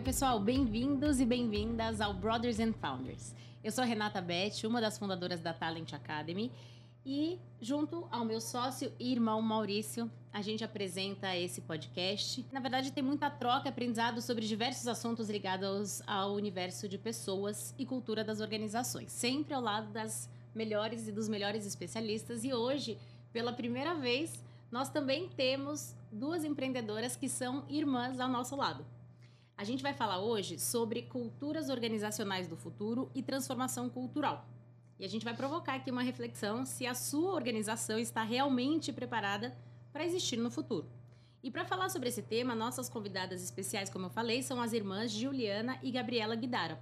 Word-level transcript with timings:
Oi, 0.00 0.04
pessoal, 0.04 0.40
bem-vindos 0.40 1.20
e 1.20 1.26
bem-vindas 1.26 2.00
ao 2.00 2.14
Brothers 2.14 2.58
and 2.58 2.72
Founders. 2.72 3.34
Eu 3.62 3.70
sou 3.70 3.84
Renata 3.84 4.18
Beth, 4.18 4.64
uma 4.64 4.80
das 4.80 4.96
fundadoras 4.96 5.40
da 5.40 5.52
Talent 5.52 5.92
Academy, 5.92 6.50
e 7.04 7.38
junto 7.60 8.08
ao 8.10 8.24
meu 8.24 8.40
sócio 8.40 8.90
e 8.98 9.12
irmão 9.12 9.42
Maurício, 9.42 10.10
a 10.32 10.40
gente 10.40 10.64
apresenta 10.64 11.36
esse 11.36 11.60
podcast. 11.60 12.46
Na 12.50 12.60
verdade, 12.60 12.92
tem 12.92 13.04
muita 13.04 13.28
troca 13.28 13.68
aprendizado 13.68 14.22
sobre 14.22 14.46
diversos 14.46 14.88
assuntos 14.88 15.28
ligados 15.28 16.00
ao 16.06 16.32
universo 16.32 16.88
de 16.88 16.96
pessoas 16.96 17.74
e 17.78 17.84
cultura 17.84 18.24
das 18.24 18.40
organizações, 18.40 19.12
sempre 19.12 19.52
ao 19.52 19.60
lado 19.60 19.92
das 19.92 20.30
melhores 20.54 21.08
e 21.08 21.12
dos 21.12 21.28
melhores 21.28 21.66
especialistas. 21.66 22.42
E 22.42 22.54
hoje, 22.54 22.96
pela 23.34 23.52
primeira 23.52 23.94
vez, 23.94 24.42
nós 24.72 24.88
também 24.88 25.28
temos 25.28 25.94
duas 26.10 26.42
empreendedoras 26.42 27.16
que 27.16 27.28
são 27.28 27.64
irmãs 27.68 28.18
ao 28.18 28.30
nosso 28.30 28.56
lado. 28.56 28.82
A 29.60 29.64
gente 29.64 29.82
vai 29.82 29.92
falar 29.92 30.20
hoje 30.20 30.58
sobre 30.58 31.02
culturas 31.02 31.68
organizacionais 31.68 32.48
do 32.48 32.56
futuro 32.56 33.10
e 33.14 33.22
transformação 33.22 33.90
cultural. 33.90 34.48
E 34.98 35.04
a 35.04 35.08
gente 35.08 35.22
vai 35.22 35.36
provocar 35.36 35.74
aqui 35.74 35.90
uma 35.90 36.00
reflexão 36.00 36.64
se 36.64 36.86
a 36.86 36.94
sua 36.94 37.34
organização 37.34 37.98
está 37.98 38.22
realmente 38.22 38.90
preparada 38.90 39.54
para 39.92 40.02
existir 40.02 40.38
no 40.38 40.50
futuro. 40.50 40.88
E 41.42 41.50
para 41.50 41.66
falar 41.66 41.90
sobre 41.90 42.08
esse 42.08 42.22
tema, 42.22 42.54
nossas 42.54 42.88
convidadas 42.88 43.44
especiais, 43.44 43.90
como 43.90 44.06
eu 44.06 44.10
falei, 44.10 44.42
são 44.42 44.62
as 44.62 44.72
irmãs 44.72 45.12
Juliana 45.12 45.78
e 45.82 45.90
Gabriela 45.90 46.34
Guidara. 46.34 46.80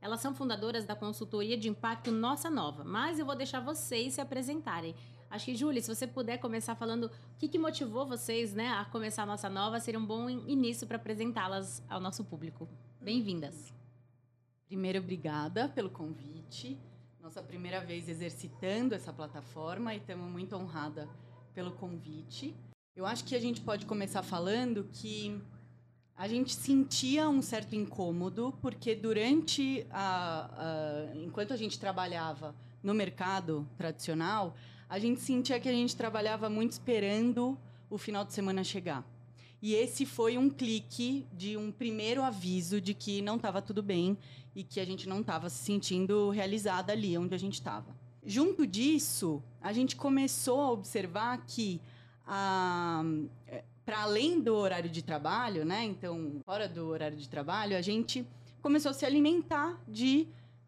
Elas 0.00 0.18
são 0.18 0.34
fundadoras 0.34 0.84
da 0.84 0.96
consultoria 0.96 1.56
de 1.56 1.68
impacto 1.68 2.10
Nossa 2.10 2.50
Nova, 2.50 2.82
mas 2.82 3.20
eu 3.20 3.26
vou 3.26 3.36
deixar 3.36 3.60
vocês 3.60 4.14
se 4.14 4.20
apresentarem. 4.20 4.96
Acho 5.30 5.46
que, 5.46 5.56
Júlia, 5.56 5.82
se 5.82 5.94
você 5.94 6.06
puder 6.06 6.38
começar 6.38 6.74
falando 6.74 7.04
o 7.04 7.10
que, 7.38 7.48
que 7.48 7.58
motivou 7.58 8.06
vocês 8.06 8.54
né, 8.54 8.68
a 8.68 8.84
começar 8.84 9.24
a 9.24 9.26
Nossa 9.26 9.48
Nova, 9.48 9.80
seria 9.80 9.98
um 9.98 10.06
bom 10.06 10.30
início 10.30 10.86
para 10.86 10.96
apresentá-las 10.96 11.82
ao 11.88 12.00
nosso 12.00 12.24
público. 12.24 12.68
Bem-vindas. 13.00 13.72
Primeiro, 14.66 14.98
obrigada 14.98 15.68
pelo 15.68 15.90
convite 15.90 16.78
nossa 17.26 17.42
primeira 17.42 17.80
vez 17.80 18.08
exercitando 18.08 18.94
essa 18.94 19.12
plataforma 19.12 19.92
e 19.92 19.96
estamos 19.96 20.30
muito 20.30 20.54
honrada 20.54 21.08
pelo 21.52 21.72
convite. 21.72 22.54
Eu 22.94 23.04
acho 23.04 23.24
que 23.24 23.34
a 23.34 23.40
gente 23.40 23.60
pode 23.62 23.84
começar 23.84 24.22
falando 24.22 24.88
que 24.92 25.42
a 26.14 26.28
gente 26.28 26.54
sentia 26.54 27.28
um 27.28 27.42
certo 27.42 27.74
incômodo 27.74 28.56
porque 28.62 28.94
durante 28.94 29.84
a, 29.90 30.50
a, 30.56 31.16
enquanto 31.16 31.52
a 31.52 31.56
gente 31.56 31.80
trabalhava 31.80 32.54
no 32.80 32.94
mercado 32.94 33.68
tradicional, 33.76 34.54
a 34.88 34.98
gente 34.98 35.20
sentia 35.20 35.58
que 35.58 35.68
a 35.68 35.72
gente 35.72 35.96
trabalhava 35.96 36.48
muito 36.48 36.72
esperando 36.72 37.58
o 37.90 37.98
final 37.98 38.24
de 38.24 38.32
semana 38.32 38.62
chegar. 38.64 39.04
E 39.60 39.74
esse 39.74 40.04
foi 40.04 40.36
um 40.36 40.50
clique 40.50 41.26
de 41.32 41.56
um 41.56 41.72
primeiro 41.72 42.22
aviso 42.22 42.80
de 42.80 42.94
que 42.94 43.22
não 43.22 43.36
estava 43.36 43.62
tudo 43.62 43.82
bem 43.82 44.16
e 44.54 44.62
que 44.62 44.78
a 44.78 44.84
gente 44.84 45.08
não 45.08 45.20
estava 45.20 45.48
se 45.48 45.64
sentindo 45.64 46.30
realizada 46.30 46.92
ali 46.92 47.16
onde 47.16 47.34
a 47.34 47.38
gente 47.38 47.54
estava. 47.54 47.96
Junto 48.24 48.66
disso, 48.66 49.42
a 49.60 49.72
gente 49.72 49.96
começou 49.96 50.60
a 50.60 50.70
observar 50.72 51.44
que 51.46 51.80
para 52.24 54.02
além 54.02 54.40
do 54.40 54.54
horário 54.54 54.90
de 54.90 55.02
trabalho, 55.02 55.64
né? 55.64 55.84
Então, 55.84 56.40
fora 56.44 56.68
do 56.68 56.88
horário 56.88 57.16
de 57.16 57.28
trabalho, 57.28 57.76
a 57.76 57.80
gente 57.80 58.26
começou 58.60 58.90
a 58.90 58.94
se 58.94 59.06
alimentar 59.06 59.80
de 59.86 60.26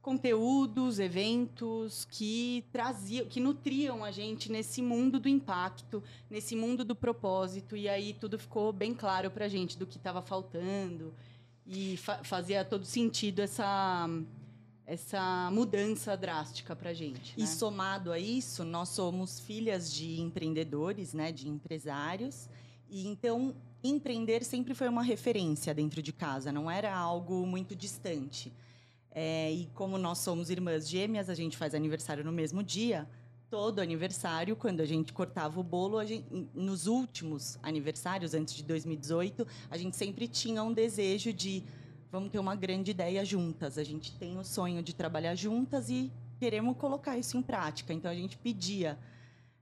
conteúdos, 0.09 0.99
eventos 0.99 2.07
que 2.11 2.65
traziam, 2.73 3.27
que 3.27 3.39
nutriam 3.39 4.03
a 4.03 4.11
gente 4.11 4.51
nesse 4.51 4.81
mundo 4.81 5.21
do 5.21 5.29
impacto, 5.29 6.03
nesse 6.31 6.57
mundo 6.57 6.83
do 6.83 6.97
propósito, 6.97 7.77
e 7.77 7.91
aí 7.91 8.15
tudo 8.15 8.39
ficou 8.39 8.73
bem 8.73 8.95
claro 8.95 9.31
para 9.31 9.45
a 9.45 9.49
gente 9.49 9.77
do 9.77 9.87
que 9.87 9.99
estava 9.99 10.23
faltando 10.23 11.13
e 11.67 11.99
fa 11.99 12.25
fazia 12.25 12.65
todo 12.65 12.87
sentido 12.87 13.43
essa 13.43 14.09
essa 14.87 15.51
mudança 15.53 16.17
drástica 16.17 16.75
para 16.75 16.89
a 16.89 16.95
gente. 16.95 17.39
Né? 17.39 17.45
E 17.45 17.47
somado 17.47 18.11
a 18.11 18.19
isso, 18.19 18.65
nós 18.65 18.89
somos 18.89 19.39
filhas 19.39 19.93
de 19.93 20.23
empreendedores, 20.23 21.13
né, 21.13 21.31
de 21.31 21.51
empresários, 21.51 22.49
e 22.89 23.07
então 23.07 23.55
empreender 23.85 24.43
sempre 24.43 24.73
foi 24.73 24.89
uma 24.89 25.03
referência 25.03 25.75
dentro 25.75 26.01
de 26.01 26.15
casa, 26.15 26.51
não 26.51 26.71
era 26.71 26.97
algo 26.97 27.47
muito 27.47 27.77
distante. 27.77 28.51
É, 29.21 29.51
e 29.51 29.67
como 29.75 29.99
nós 29.99 30.19
somos 30.19 30.49
irmãs 30.49 30.89
gêmeas, 30.89 31.29
a 31.29 31.35
gente 31.35 31.57
faz 31.57 31.75
aniversário 31.75 32.23
no 32.23 32.31
mesmo 32.31 32.63
dia. 32.63 33.05
Todo 33.51 33.81
aniversário, 33.81 34.55
quando 34.55 34.81
a 34.81 34.87
gente 34.87 35.13
cortava 35.13 35.59
o 35.59 35.63
bolo, 35.65 36.05
gente, 36.05 36.25
nos 36.55 36.87
últimos 36.87 37.59
aniversários, 37.61 38.33
antes 38.33 38.55
de 38.55 38.63
2018, 38.63 39.45
a 39.69 39.77
gente 39.77 39.97
sempre 39.97 40.29
tinha 40.29 40.63
um 40.63 40.73
desejo 40.73 41.33
de 41.33 41.65
vamos 42.13 42.31
ter 42.31 42.39
uma 42.39 42.55
grande 42.55 42.93
ideia 42.93 43.25
juntas. 43.25 43.77
A 43.77 43.83
gente 43.83 44.17
tem 44.17 44.39
o 44.39 44.45
sonho 44.45 44.85
de 44.85 44.95
trabalhar 44.95 45.35
juntas 45.35 45.91
e 45.91 46.13
queremos 46.39 46.77
colocar 46.77 47.19
isso 47.19 47.37
em 47.37 47.43
prática. 47.43 47.93
Então 47.93 48.09
a 48.09 48.15
gente 48.15 48.39
pedia 48.39 48.97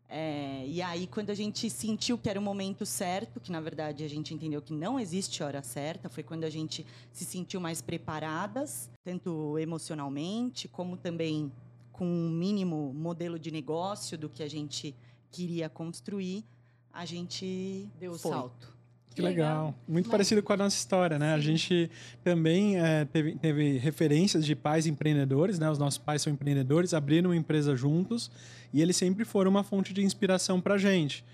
é, 0.08 0.64
e 0.66 0.80
aí, 0.80 1.06
quando 1.06 1.30
a 1.30 1.34
gente 1.34 1.68
sentiu 1.68 2.16
que 2.16 2.30
era 2.30 2.38
o 2.38 2.42
momento 2.42 2.86
certo, 2.86 3.40
que 3.40 3.50
na 3.50 3.60
verdade 3.60 4.04
a 4.04 4.08
gente 4.08 4.32
entendeu 4.32 4.62
que 4.62 4.72
não 4.72 5.00
existe 5.00 5.42
hora 5.42 5.62
certa, 5.62 6.08
foi 6.08 6.22
quando 6.22 6.44
a 6.44 6.50
gente 6.50 6.86
se 7.12 7.24
sentiu 7.24 7.60
mais 7.60 7.82
preparadas, 7.82 8.88
tanto 9.04 9.58
emocionalmente, 9.58 10.68
como 10.68 10.96
também 10.96 11.50
com 11.90 12.06
um 12.06 12.30
mínimo 12.30 12.92
modelo 12.94 13.38
de 13.38 13.50
negócio 13.50 14.16
do 14.16 14.28
que 14.28 14.42
a 14.42 14.48
gente 14.48 14.94
queria 15.30 15.68
construir, 15.68 16.44
a 16.92 17.04
gente 17.04 17.88
deu 17.98 18.12
o 18.12 18.18
salto. 18.18 18.75
Que 19.16 19.22
legal. 19.22 19.74
Muito 19.88 20.06
Mas... 20.06 20.10
parecido 20.10 20.42
com 20.42 20.52
a 20.52 20.56
nossa 20.58 20.76
história, 20.76 21.18
né? 21.18 21.28
Sim. 21.28 21.34
A 21.34 21.38
gente 21.38 21.90
também 22.22 22.78
é, 22.78 23.06
teve, 23.06 23.34
teve, 23.36 23.78
referências 23.78 24.44
de 24.44 24.54
pais 24.54 24.86
empreendedores, 24.86 25.58
né? 25.58 25.70
Os 25.70 25.78
nossos 25.78 25.96
pais 25.96 26.20
são 26.20 26.30
empreendedores, 26.30 26.92
abriram 26.92 27.30
uma 27.30 27.36
empresa 27.36 27.74
juntos 27.74 28.30
e 28.74 28.82
eles 28.82 28.94
sempre 28.94 29.24
foram 29.24 29.50
uma 29.50 29.64
fonte 29.64 29.94
de 29.94 30.04
inspiração 30.04 30.60
para 30.60 30.74
a 30.74 30.78
gente. 30.78 31.24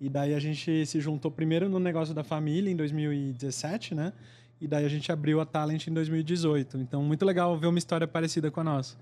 E 0.00 0.08
daí 0.08 0.34
a 0.34 0.38
gente 0.38 0.86
se 0.86 1.00
juntou 1.00 1.32
primeiro 1.32 1.68
no 1.68 1.80
negócio 1.80 2.14
da 2.14 2.22
família 2.22 2.70
em 2.70 2.76
2017, 2.76 3.92
né? 3.92 4.12
E 4.60 4.68
daí 4.68 4.84
a 4.84 4.88
gente 4.88 5.10
abriu 5.10 5.40
a 5.40 5.44
Talent 5.44 5.88
em 5.88 5.92
2018. 5.92 6.78
Então, 6.78 7.02
muito 7.02 7.24
legal 7.24 7.58
ver 7.58 7.66
uma 7.66 7.78
história 7.78 8.06
parecida 8.06 8.52
com 8.52 8.60
a 8.60 8.64
nossa. 8.64 8.96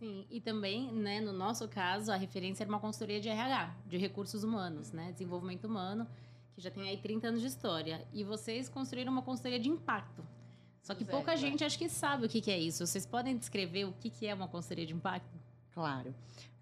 Sim, 0.00 0.24
e 0.28 0.40
também, 0.40 0.92
né, 0.92 1.20
no 1.20 1.32
nosso 1.32 1.68
caso, 1.68 2.10
a 2.10 2.16
referência 2.16 2.64
era 2.64 2.68
uma 2.68 2.80
consultoria 2.80 3.20
de 3.20 3.28
RH, 3.28 3.76
de 3.86 3.96
recursos 3.96 4.42
humanos, 4.42 4.90
né? 4.90 5.12
Desenvolvimento 5.12 5.66
humano 5.66 6.06
que 6.54 6.60
já 6.60 6.70
tem 6.70 6.88
aí 6.88 6.96
30 6.96 7.28
anos 7.28 7.40
de 7.40 7.48
história, 7.48 8.06
e 8.12 8.22
vocês 8.22 8.68
construíram 8.68 9.12
uma 9.12 9.22
consultoria 9.22 9.58
de 9.58 9.68
impacto. 9.68 10.24
Só 10.82 10.94
que 10.94 11.02
é, 11.02 11.06
pouca 11.06 11.36
gente 11.36 11.64
acho 11.64 11.78
que 11.78 11.88
sabe 11.88 12.26
o 12.26 12.28
que, 12.28 12.40
que 12.40 12.50
é 12.50 12.58
isso. 12.58 12.86
Vocês 12.86 13.06
podem 13.06 13.36
descrever 13.36 13.86
o 13.86 13.92
que, 13.92 14.10
que 14.10 14.26
é 14.26 14.34
uma 14.34 14.46
consultoria 14.46 14.86
de 14.86 14.92
impacto? 14.92 15.36
Claro. 15.72 16.14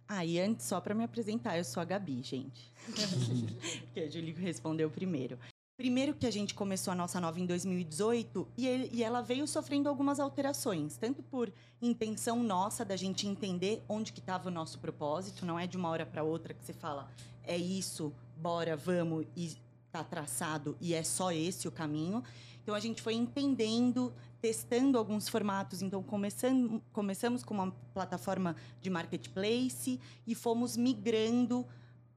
Ah, 0.08 0.24
e 0.24 0.38
antes, 0.38 0.66
só 0.66 0.80
para 0.80 0.94
me 0.94 1.04
apresentar, 1.04 1.56
eu 1.56 1.64
sou 1.64 1.80
a 1.80 1.84
Gabi, 1.84 2.22
gente. 2.22 2.72
que 3.92 4.00
a 4.00 4.08
Julie 4.08 4.32
respondeu 4.32 4.90
primeiro. 4.90 5.38
Primeiro 5.76 6.14
que 6.14 6.26
a 6.26 6.30
gente 6.30 6.54
começou 6.54 6.92
a 6.92 6.94
nossa 6.94 7.20
nova 7.20 7.40
em 7.40 7.46
2018 7.46 8.46
e, 8.56 8.68
ele, 8.68 8.90
e 8.92 9.02
ela 9.02 9.20
veio 9.20 9.48
sofrendo 9.48 9.88
algumas 9.88 10.20
alterações, 10.20 10.96
tanto 10.96 11.22
por 11.22 11.52
intenção 11.80 12.42
nossa 12.42 12.84
da 12.84 12.94
gente 12.94 13.26
entender 13.26 13.82
onde 13.88 14.12
que 14.12 14.20
estava 14.20 14.48
o 14.48 14.52
nosso 14.52 14.78
propósito, 14.78 15.44
não 15.44 15.58
é 15.58 15.66
de 15.66 15.76
uma 15.76 15.88
hora 15.88 16.06
para 16.06 16.22
outra 16.22 16.54
que 16.54 16.64
você 16.64 16.72
fala, 16.72 17.10
é 17.42 17.56
isso, 17.56 18.12
bora, 18.36 18.76
vamos, 18.76 19.26
e 19.34 19.56
está 19.92 20.02
traçado 20.02 20.74
e 20.80 20.94
é 20.94 21.02
só 21.02 21.30
esse 21.30 21.68
o 21.68 21.70
caminho. 21.70 22.24
Então 22.62 22.74
a 22.74 22.80
gente 22.80 23.02
foi 23.02 23.14
entendendo, 23.14 24.12
testando 24.40 24.96
alguns 24.96 25.28
formatos. 25.28 25.82
Então 25.82 26.02
começamos, 26.02 26.80
começamos 26.92 27.44
com 27.44 27.52
uma 27.52 27.70
plataforma 27.92 28.56
de 28.80 28.88
marketplace 28.88 30.00
e 30.26 30.34
fomos 30.34 30.76
migrando 30.76 31.66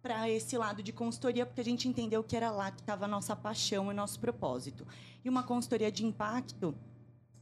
para 0.02 0.30
esse 0.30 0.56
lado 0.58 0.82
de 0.82 0.94
consultoria, 0.94 1.46
porque 1.46 1.62
a 1.62 1.66
gente 1.66 1.88
entendeu 1.88 2.24
que 2.24 2.36
era 2.36 2.52
lá 2.52 2.72
que 2.72 2.80
estava 2.80 3.06
a 3.06 3.08
nossa 3.08 3.36
paixão 3.36 3.92
e 3.92 3.94
nosso 3.94 4.20
propósito. 4.20 4.88
E 5.24 5.28
uma 5.28 5.44
consultoria 5.44 5.92
de 5.92 6.06
impacto 6.06 6.74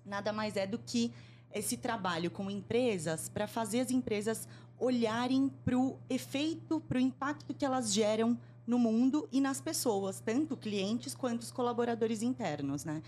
nada 0.06 0.34
mais 0.34 0.57
é 0.57 0.66
do 0.66 0.80
que 0.80 1.13
esse 1.54 1.78
trabalho 1.78 2.31
com 2.31 2.50
empresas 2.50 3.30
para 3.30 3.48
fazer 3.48 3.81
as 3.81 3.92
empresas 3.92 4.48
olharem 4.80 5.50
para 5.63 5.78
o 5.78 6.00
efeito, 6.10 6.80
para 6.81 6.98
o 6.98 7.02
impacto 7.02 7.54
que 7.54 7.63
elas 7.63 7.94
geram 7.94 8.38
no 8.65 8.80
mundo 8.80 9.27
e 9.31 9.42
nas 9.42 9.60
pessoas, 9.60 10.19
tanto 10.19 10.56
clientes 10.56 11.13
quanto 11.13 11.42
os 11.42 11.51
colaboradores 11.51 12.21
internos, 12.21 12.86
né? 12.86 13.01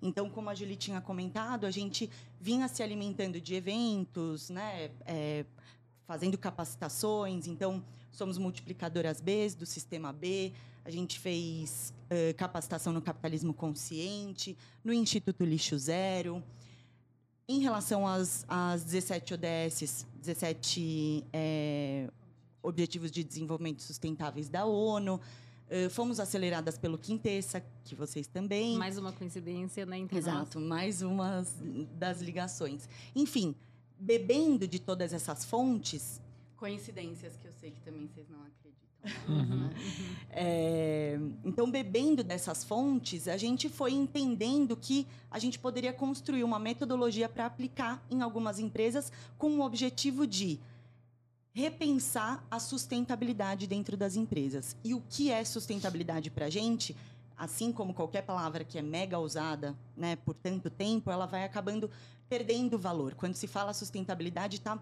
Então, 0.00 0.30
como 0.30 0.48
a 0.48 0.54
Julie 0.54 0.76
tinha 0.76 1.00
comentado, 1.00 1.66
a 1.66 1.70
gente 1.70 2.08
vinha 2.40 2.68
se 2.68 2.82
alimentando 2.82 3.40
de 3.40 3.54
eventos, 3.54 4.50
né? 4.50 4.90
É, 5.04 5.44
fazendo 6.06 6.36
capacitações. 6.38 7.46
Então, 7.46 7.84
somos 8.10 8.38
multiplicadoras 8.38 9.20
B 9.20 9.50
do 9.50 9.66
Sistema 9.66 10.12
B. 10.12 10.52
A 10.84 10.90
gente 10.90 11.18
fez 11.18 11.92
uh, 12.06 12.34
capacitação 12.36 12.92
no 12.92 13.02
capitalismo 13.02 13.52
consciente, 13.52 14.56
no 14.82 14.92
Instituto 14.92 15.44
Lixo 15.44 15.78
Zero. 15.78 16.42
Em 17.46 17.60
relação 17.60 18.06
às, 18.06 18.44
às 18.48 18.84
17 18.84 19.34
ODS, 19.34 20.06
17 20.20 21.24
é, 21.32 22.08
Objetivos 22.62 23.10
de 23.10 23.24
Desenvolvimento 23.24 23.82
Sustentáveis 23.82 24.48
da 24.48 24.64
ONU. 24.64 25.20
Uh, 25.70 25.88
fomos 25.88 26.18
aceleradas 26.18 26.76
pelo 26.76 26.98
Quintessa, 26.98 27.62
que 27.84 27.94
vocês 27.94 28.26
também. 28.26 28.76
Mais 28.76 28.98
uma 28.98 29.12
coincidência, 29.12 29.86
né? 29.86 29.98
Entre 29.98 30.18
Exato, 30.18 30.58
nós. 30.58 30.68
mais 30.68 31.02
uma 31.02 31.46
das 31.96 32.20
ligações. 32.20 32.88
Enfim, 33.14 33.54
bebendo 33.98 34.66
de 34.66 34.80
todas 34.80 35.12
essas 35.12 35.44
fontes. 35.44 36.20
Coincidências 36.56 37.36
que 37.36 37.46
eu 37.46 37.52
sei 37.60 37.70
que 37.70 37.80
também 37.82 38.08
vocês 38.08 38.26
não 38.28 38.38
acreditam. 38.40 38.60
Uhum. 39.28 39.70
É, 40.30 41.18
então, 41.44 41.70
bebendo 41.70 42.24
dessas 42.24 42.64
fontes, 42.64 43.28
a 43.28 43.36
gente 43.36 43.68
foi 43.68 43.92
entendendo 43.92 44.76
que 44.76 45.06
a 45.30 45.38
gente 45.38 45.58
poderia 45.58 45.92
construir 45.92 46.44
uma 46.44 46.58
metodologia 46.58 47.28
para 47.28 47.46
aplicar 47.46 48.04
em 48.10 48.22
algumas 48.22 48.58
empresas 48.58 49.12
com 49.38 49.58
o 49.58 49.60
objetivo 49.62 50.26
de 50.26 50.58
repensar 51.52 52.44
a 52.50 52.60
sustentabilidade 52.60 53.66
dentro 53.66 53.96
das 53.96 54.16
empresas. 54.16 54.76
E 54.84 54.94
o 54.94 55.02
que 55.08 55.30
é 55.30 55.44
sustentabilidade 55.44 56.30
para 56.30 56.46
a 56.46 56.50
gente? 56.50 56.96
Assim 57.36 57.72
como 57.72 57.94
qualquer 57.94 58.22
palavra 58.22 58.64
que 58.64 58.78
é 58.78 58.82
mega 58.82 59.18
usada 59.18 59.76
né, 59.96 60.16
por 60.16 60.34
tanto 60.34 60.70
tempo, 60.70 61.10
ela 61.10 61.26
vai 61.26 61.44
acabando 61.44 61.90
perdendo 62.28 62.78
valor. 62.78 63.14
Quando 63.14 63.34
se 63.34 63.46
fala 63.46 63.72
sustentabilidade, 63.72 64.56
está 64.56 64.78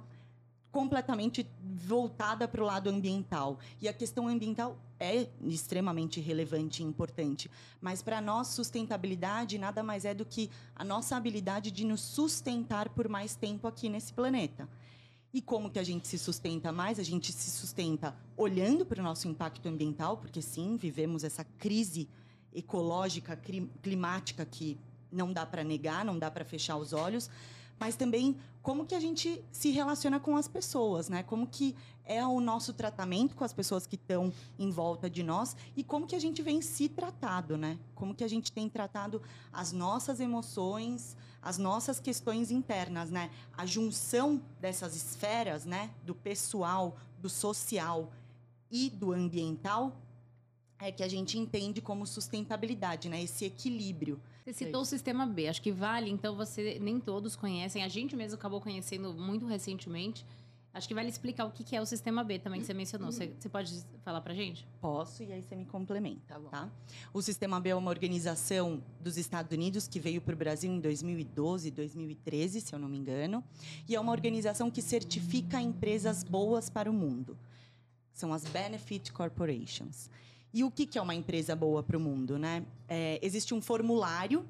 completamente 0.71 1.47
voltada 1.63 2.47
para 2.47 2.63
o 2.63 2.67
lado 2.67 2.91
ambiental. 2.91 3.59
E 3.81 3.89
a 3.89 3.93
questão 3.93 4.29
ambiental 4.29 4.77
é 5.01 5.27
extremamente 5.43 6.21
relevante 6.21 6.83
e 6.83 6.87
importante. 6.87 7.51
Mas 7.81 8.03
para 8.03 8.21
nós, 8.21 8.49
sustentabilidade 8.49 9.57
nada 9.57 9.83
mais 9.83 10.05
é 10.05 10.13
do 10.13 10.27
que 10.27 10.51
a 10.77 10.85
nossa 10.85 11.17
habilidade 11.17 11.71
de 11.71 11.85
nos 11.85 12.01
sustentar 12.01 12.91
por 12.91 13.09
mais 13.09 13.35
tempo 13.35 13.67
aqui 13.67 13.89
nesse 13.89 14.13
planeta. 14.13 14.69
E 15.33 15.43
como 15.43 15.71
que 15.71 15.79
a 15.79 15.85
gente 15.85 16.09
se 16.09 16.19
sustenta 16.19 16.73
mais? 16.73 16.99
A 16.99 17.03
gente 17.03 17.33
se 17.33 17.51
sustenta 17.51 18.17
olhando 18.37 18.87
para 18.87 19.01
o 19.01 19.05
nosso 19.05 19.29
impacto 19.29 19.69
ambiental, 19.69 20.17
porque 20.17 20.41
sim, 20.41 20.77
vivemos 20.77 21.23
essa 21.23 21.45
crise 21.45 22.09
ecológica, 22.53 23.37
climática 23.83 24.47
que 24.47 24.79
não 25.13 25.33
dá 25.33 25.45
para 25.45 25.63
negar, 25.63 26.05
não 26.05 26.19
dá 26.19 26.31
para 26.31 26.45
fechar 26.45 26.77
os 26.77 26.93
olhos, 26.93 27.31
mas 27.79 27.95
também 27.95 28.37
como 28.63 28.85
que 28.85 28.95
a 28.95 29.01
gente 29.01 29.43
se 29.53 29.71
relaciona 29.71 30.19
com 30.19 30.37
as 30.37 30.49
pessoas, 30.49 31.09
né? 31.09 31.23
Como 31.23 31.47
que 31.47 31.75
é 32.05 32.27
o 32.27 32.41
nosso 32.41 32.73
tratamento 32.73 33.37
com 33.37 33.45
as 33.45 33.53
pessoas 33.53 33.87
que 33.87 33.97
estão 33.97 34.33
em 34.59 34.71
volta 34.71 35.09
de 35.09 35.23
nós 35.23 35.57
e 35.77 35.85
como 35.85 36.07
que 36.07 36.17
a 36.17 36.19
gente 36.19 36.43
vem 36.43 36.61
se 36.61 36.89
tratado, 36.89 37.57
né? 37.57 37.79
Como 37.95 38.15
que 38.15 38.25
a 38.25 38.29
gente 38.29 38.51
tem 38.51 38.69
tratado 38.69 39.23
as 39.53 39.73
nossas 39.73 40.21
emoções, 40.21 41.17
as 41.43 41.59
nossas 41.59 42.01
questões 42.01 42.51
internas, 42.51 43.11
né? 43.11 43.31
A 43.57 43.65
junção 43.65 44.43
dessas 44.61 44.97
esferas, 44.97 45.65
né, 45.65 45.91
do 46.05 46.15
pessoal, 46.15 46.97
do 47.21 47.29
social 47.29 48.13
e 48.71 48.91
do 48.91 49.13
ambiental 49.13 49.97
é 50.79 50.93
que 50.93 51.03
a 51.03 51.09
gente 51.09 51.39
entende 51.39 51.81
como 51.81 52.07
sustentabilidade, 52.07 53.09
né? 53.09 53.23
Esse 53.23 53.45
equilíbrio. 53.45 54.21
Você 54.45 54.53
citou 54.53 54.83
o 54.83 54.85
sistema 54.85 55.27
B, 55.27 55.49
acho 55.49 55.61
que 55.61 55.73
vale, 55.73 56.11
então 56.11 56.37
você 56.37 56.79
nem 56.81 56.99
todos 57.01 57.37
conhecem, 57.37 57.83
a 57.83 57.89
gente 57.89 58.17
mesmo 58.17 58.37
acabou 58.37 58.61
conhecendo 58.61 59.13
muito 59.13 59.47
recentemente. 59.47 60.25
Acho 60.73 60.87
que 60.87 60.95
vale 60.95 61.09
explicar 61.09 61.45
o 61.47 61.51
que 61.51 61.75
é 61.75 61.81
o 61.81 61.87
sistema 61.87 62.23
B 62.23 62.39
também 62.39 62.61
que 62.61 62.67
você 62.67 62.75
mencionou. 62.75 63.11
Você, 63.11 63.33
você 63.39 63.49
pode 63.49 63.83
falar 64.05 64.21
para 64.21 64.35
gente? 64.35 64.67
Posso, 64.81 65.23
e 65.23 65.33
aí 65.33 65.43
você 65.43 65.57
me 65.57 65.65
complementa, 65.65 66.35
tá, 66.35 66.41
tá? 66.51 66.71
O 67.13 67.23
Sistema 67.23 67.59
B 67.59 67.71
é 67.71 67.75
uma 67.75 67.91
organização 67.91 68.83
dos 69.01 69.17
Estados 69.17 69.51
Unidos 69.51 69.89
que 69.89 69.99
veio 69.99 70.21
para 70.21 70.35
o 70.35 70.37
Brasil 70.37 70.71
em 70.71 70.79
2012, 70.79 71.71
2013, 71.71 72.61
se 72.61 72.75
eu 72.75 72.79
não 72.79 72.89
me 72.89 72.99
engano. 72.99 73.43
E 73.89 73.97
é 73.97 74.01
uma 74.01 74.13
organização 74.13 74.71
que 74.71 74.83
certifica 74.83 75.61
empresas 75.61 76.23
boas 76.23 76.69
para 76.69 76.91
o 76.91 76.95
mundo. 76.95 77.37
São 78.13 78.33
as 78.33 78.45
Benefit 78.45 79.13
Corporations. 79.13 80.11
E 80.53 80.65
o 80.65 80.71
que 80.71 80.99
é 80.99 81.03
uma 81.03 81.15
empresa 81.15 81.57
boa 81.57 81.83
para 81.83 81.97
o 81.97 82.01
mundo? 82.01 82.39
Né? 82.39 82.65
É, 82.89 83.19
existe 83.23 83.53
um 83.53 83.61
formulário 83.61 84.45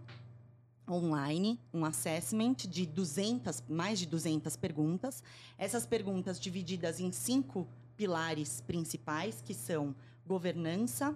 online, 0.88 1.60
um 1.72 1.84
assessment 1.84 2.54
de 2.54 2.86
200, 2.86 3.62
mais 3.68 3.98
de 3.98 4.06
200 4.06 4.56
perguntas. 4.56 5.22
Essas 5.56 5.86
perguntas 5.86 6.40
divididas 6.40 7.00
em 7.00 7.12
cinco 7.12 7.68
pilares 7.96 8.60
principais, 8.60 9.42
que 9.42 9.52
são 9.52 9.94
governança, 10.26 11.14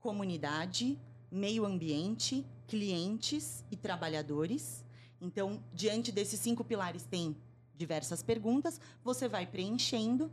comunidade, 0.00 0.98
meio 1.30 1.64
ambiente, 1.64 2.44
clientes 2.66 3.64
e 3.70 3.76
trabalhadores. 3.76 4.84
Então, 5.20 5.62
diante 5.72 6.10
desses 6.10 6.40
cinco 6.40 6.64
pilares, 6.64 7.04
tem 7.04 7.36
diversas 7.76 8.22
perguntas, 8.22 8.80
você 9.04 9.28
vai 9.28 9.46
preenchendo. 9.46 10.30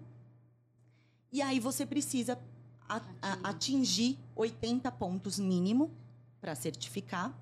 E 1.32 1.42
aí 1.42 1.60
você 1.60 1.86
precisa 1.86 2.40
atingir 3.44 4.18
80 4.36 4.92
pontos 4.94 5.38
mínimo 5.38 5.92
para 6.42 6.56
certificar. 6.56 7.38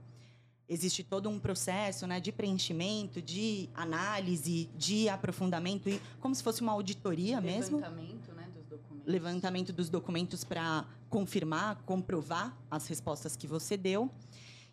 Existe 0.70 1.02
todo 1.02 1.30
um 1.30 1.40
processo 1.40 2.06
né, 2.06 2.20
de 2.20 2.32
preenchimento, 2.32 3.22
de 3.22 3.70
análise, 3.74 4.70
de 4.76 5.08
aprofundamento, 5.08 5.88
e 5.88 6.02
como 6.20 6.36
se 6.36 6.44
fosse 6.44 6.62
uma 6.62 6.74
auditoria 6.74 7.40
mesmo. 7.40 7.78
Levantamento 7.78 8.34
né, 8.34 8.50
dos 8.54 8.66
documentos. 8.66 9.08
Levantamento 9.08 9.74
dos 9.74 9.90
documentos 9.90 10.44
para 10.44 10.86
confirmar, 11.10 11.82
comprovar 11.84 12.58
as 12.70 12.86
respostas 12.88 13.38
que 13.38 13.48
você 13.48 13.78
deu. 13.78 14.12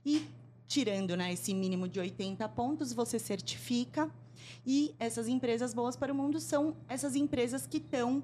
E 0.05 0.26
tirando 0.67 1.17
né, 1.17 1.32
esse 1.32 1.55
mínimo 1.55 1.87
de 1.87 2.00
80 2.00 2.49
pontos, 2.49 2.93
você 2.93 3.19
certifica. 3.19 4.11
E 4.67 4.94
essas 4.99 5.29
empresas 5.29 5.73
boas 5.73 5.94
para 5.94 6.12
o 6.12 6.17
mundo 6.17 6.40
são 6.40 6.76
essas 6.88 7.14
empresas 7.14 7.69
que 7.69 7.76
estão 7.76 8.23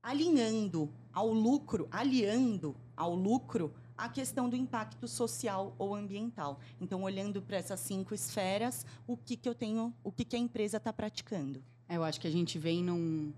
alinhando 0.00 0.88
ao 1.12 1.32
lucro, 1.32 1.88
aliando 1.90 2.76
ao 2.96 3.14
lucro 3.14 3.74
a 4.00 4.08
questão 4.08 4.48
do 4.48 4.56
impacto 4.56 5.06
social 5.06 5.74
ou 5.78 5.94
ambiental. 5.94 6.58
Então, 6.80 7.02
olhando 7.02 7.42
para 7.42 7.58
essas 7.58 7.80
cinco 7.80 8.14
esferas, 8.14 8.86
o 9.06 9.16
que, 9.16 9.36
que 9.36 9.48
eu 9.48 9.54
tenho, 9.54 9.94
o 10.02 10.10
que, 10.10 10.24
que 10.24 10.34
a 10.34 10.38
empresa 10.38 10.78
está 10.78 10.92
praticando. 10.92 11.62
É, 11.86 11.96
eu 11.96 12.04
acho 12.04 12.18
que 12.20 12.26
a 12.26 12.30
gente 12.30 12.58
vem 12.58 12.82
num, 12.82 13.32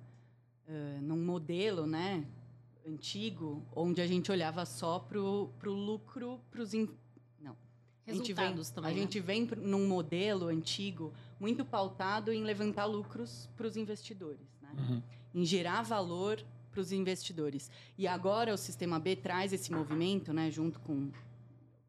uh, 0.68 1.02
num 1.02 1.24
modelo, 1.24 1.86
né, 1.86 2.24
antigo, 2.86 3.62
onde 3.74 4.00
a 4.00 4.06
gente 4.06 4.30
olhava 4.30 4.64
só 4.64 5.00
para 5.00 5.18
o 5.18 5.50
lucro, 5.64 6.40
para 6.50 6.62
os 6.62 6.72
in... 6.74 6.88
não. 7.40 7.56
Resultados 8.04 8.42
a 8.44 8.44
gente 8.46 8.64
vem, 8.64 8.74
também. 8.74 8.90
A 8.90 8.94
né? 8.94 9.00
gente 9.00 9.20
vem 9.20 9.46
num 9.68 9.88
modelo 9.88 10.46
antigo 10.46 11.12
muito 11.40 11.64
pautado 11.64 12.32
em 12.32 12.44
levantar 12.44 12.84
lucros 12.84 13.48
para 13.56 13.66
os 13.66 13.76
investidores, 13.76 14.46
né? 14.60 14.70
Uhum. 14.78 15.02
em 15.34 15.44
gerar 15.44 15.82
valor 15.82 16.44
para 16.72 16.80
os 16.80 16.90
investidores. 16.90 17.70
E 17.96 18.08
agora 18.08 18.54
o 18.54 18.58
Sistema 18.58 18.98
B 18.98 19.14
traz 19.14 19.52
esse 19.52 19.70
movimento, 19.70 20.32
né, 20.32 20.50
junto 20.50 20.80
com 20.80 21.10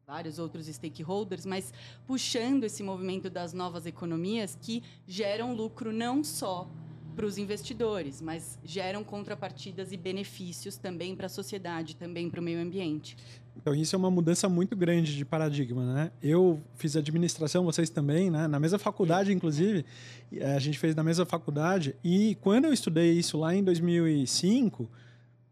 vários 0.06 0.38
outros 0.38 0.66
stakeholders, 0.66 1.46
mas 1.46 1.72
puxando 2.06 2.64
esse 2.64 2.82
movimento 2.82 3.30
das 3.30 3.52
novas 3.52 3.86
economias 3.86 4.56
que 4.60 4.82
geram 5.06 5.54
lucro 5.54 5.92
não 5.92 6.22
só 6.22 6.70
para 7.16 7.24
os 7.24 7.38
investidores, 7.38 8.20
mas 8.20 8.58
geram 8.64 9.02
contrapartidas 9.04 9.92
e 9.92 9.96
benefícios 9.96 10.76
também 10.76 11.14
para 11.14 11.26
a 11.26 11.30
sociedade, 11.30 11.96
também 11.96 12.28
para 12.28 12.40
o 12.40 12.42
meio 12.42 12.60
ambiente. 12.60 13.16
Então 13.56 13.74
isso 13.74 13.94
é 13.94 13.98
uma 13.98 14.10
mudança 14.10 14.48
muito 14.48 14.76
grande 14.76 15.16
de 15.16 15.24
paradigma, 15.24 15.84
né? 15.94 16.10
Eu 16.22 16.60
fiz 16.74 16.96
administração, 16.96 17.64
vocês 17.64 17.88
também, 17.88 18.30
né? 18.30 18.46
Na 18.48 18.58
mesma 18.58 18.78
faculdade, 18.78 19.32
inclusive, 19.32 19.84
a 20.54 20.58
gente 20.58 20.78
fez 20.78 20.94
na 20.94 21.02
mesma 21.02 21.24
faculdade 21.24 21.94
e 22.02 22.36
quando 22.40 22.64
eu 22.66 22.72
estudei 22.72 23.12
isso 23.12 23.38
lá 23.38 23.54
em 23.54 23.62
2005 23.62 24.88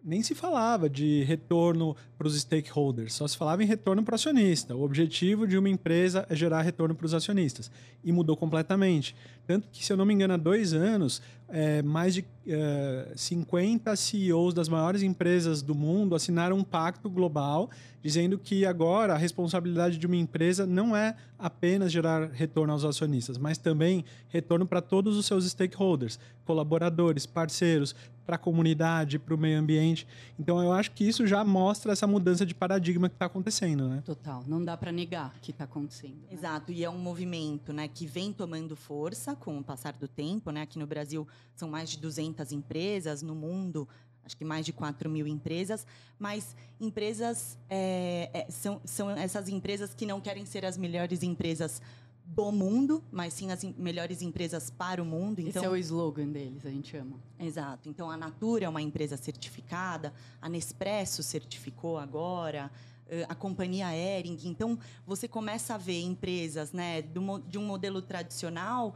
nem 0.05 0.23
se 0.23 0.35
falava 0.35 0.91
de 0.91 1.23
retorno 1.23 1.97
para 2.19 2.27
os 2.27 2.39
stakeholders, 2.41 3.15
só 3.15 3.27
se 3.29 3.37
falava 3.37 3.63
em 3.63 3.67
retorno 3.67 4.03
para 4.03 4.13
o 4.13 4.15
acionista. 4.17 4.75
O 4.75 4.83
objetivo 4.83 5.47
de 5.47 5.57
uma 5.57 5.69
empresa 5.69 6.27
é 6.29 6.35
gerar 6.35 6.63
retorno 6.63 6.95
para 6.95 7.07
os 7.07 7.15
acionistas. 7.15 7.71
E 8.03 8.11
mudou 8.11 8.37
completamente. 8.37 9.15
Tanto 9.53 9.69
que, 9.71 9.85
se 9.85 9.93
eu 9.93 9.99
não 9.99 10.07
me 10.07 10.15
engano, 10.15 10.33
há 10.33 10.39
dois 10.39 10.73
anos, 10.73 11.21
é, 11.47 11.83
mais 11.83 12.15
de 12.15 12.25
é, 12.47 13.13
50 13.15 13.95
CEOs 13.95 14.55
das 14.55 14.67
maiores 14.67 15.03
empresas 15.03 15.61
do 15.61 15.75
mundo 15.75 16.15
assinaram 16.15 16.57
um 16.57 16.65
pacto 16.65 17.11
global 17.11 17.69
dizendo 18.03 18.39
que 18.39 18.65
agora 18.65 19.13
a 19.13 19.17
responsabilidade 19.19 19.99
de 19.99 20.07
uma 20.07 20.17
empresa 20.17 20.67
não 20.67 20.97
é 20.97 21.15
apenas 21.39 21.93
gerar 21.93 22.31
retorno 22.31 22.73
aos 22.73 22.85
acionistas, 22.85 23.37
mas 23.37 23.59
também 23.59 24.05
retorno 24.29 24.67
para 24.67 24.81
todos 24.81 25.17
os 25.17 25.27
seus 25.27 25.45
stakeholders, 25.45 26.19
colaboradores, 26.45 27.27
parceiros, 27.27 27.95
para 28.25 28.37
a 28.37 28.39
comunidade, 28.39 29.19
para 29.19 29.35
o 29.35 29.39
meio 29.39 29.59
ambiente. 29.59 30.07
Então, 30.39 30.63
eu 30.63 30.73
acho 30.73 30.93
que 30.93 31.05
isso 31.07 31.27
já 31.27 31.45
mostra 31.45 31.93
essa 31.93 32.07
mudança 32.07 32.47
de 32.47 32.55
paradigma 32.55 33.09
que 33.09 33.17
está 33.17 33.27
acontecendo, 33.27 33.89
né? 33.89 34.01
Total, 34.05 34.45
não 34.47 34.65
dá 34.65 34.77
para 34.77 34.93
negar 34.93 35.35
que 35.43 35.51
está 35.51 35.65
acontecendo. 35.65 36.17
Né? 36.23 36.29
Exato, 36.33 36.73
e 36.73 36.85
é 36.85 36.91
um 36.91 36.99
movimento, 36.99 37.73
né, 37.73 37.89
que 37.89 38.07
vem 38.07 38.33
tomando 38.33 38.77
força 38.77 39.35
com 39.43 39.59
o 39.59 39.65
passar 39.65 39.93
do 39.95 40.07
tempo, 40.07 40.51
né? 40.51 40.63
Aqui 40.63 40.79
no 40.79 40.87
Brasil 40.87 41.27
são 41.57 41.69
mais 41.69 41.91
de 41.91 41.99
200 41.99 42.53
empresas, 42.53 43.23
no 43.23 43.35
mundo 43.35 43.89
acho 44.25 44.37
que 44.37 44.45
mais 44.45 44.65
de 44.65 44.73
4 44.73 45.11
mil 45.11 45.27
empresas, 45.27 45.85
mas 46.17 46.55
empresas 46.81 47.59
é, 47.69 48.31
é, 48.33 48.51
são, 48.51 48.81
são 48.85 49.11
essas 49.11 49.49
empresas 49.49 49.95
que 49.95 50.07
não 50.07 50.21
querem 50.21 50.47
ser 50.47 50.65
as 50.65 50.77
melhores 50.77 51.25
empresas 51.25 51.83
do 52.25 52.53
mundo, 52.53 53.03
mas 53.11 53.35
sim 53.35 53.51
as 53.51 53.65
melhores 53.77 54.23
empresas 54.23 54.71
para 54.71 55.03
o 55.03 55.05
mundo. 55.05 55.41
Então, 55.41 55.63
Esse 55.63 55.67
é 55.67 55.69
o 55.69 55.77
slogan 55.77 56.29
deles, 56.29 56.65
a 56.65 56.71
gente 56.71 56.97
ama. 56.97 57.17
Exato. 57.39 57.89
Então, 57.89 58.11
a 58.11 58.17
Natura 58.17 58.65
é 58.65 58.69
uma 58.69 58.81
empresa 58.81 59.17
certificada, 59.17 60.15
a 60.41 60.49
Nespresso 60.49 61.23
certificou 61.23 61.99
agora, 61.99 62.71
eh, 63.09 63.27
a 63.29 63.35
companhia 63.35 63.95
Ering. 63.95 64.39
Então, 64.45 64.79
você 65.07 65.29
começa 65.29 65.75
a 65.75 65.79
ver 65.79 66.01
empresas 66.01 66.73
né, 66.73 67.03
de 67.03 67.59
um 67.59 67.67
modelo 67.67 68.01
tradicional 68.01 68.95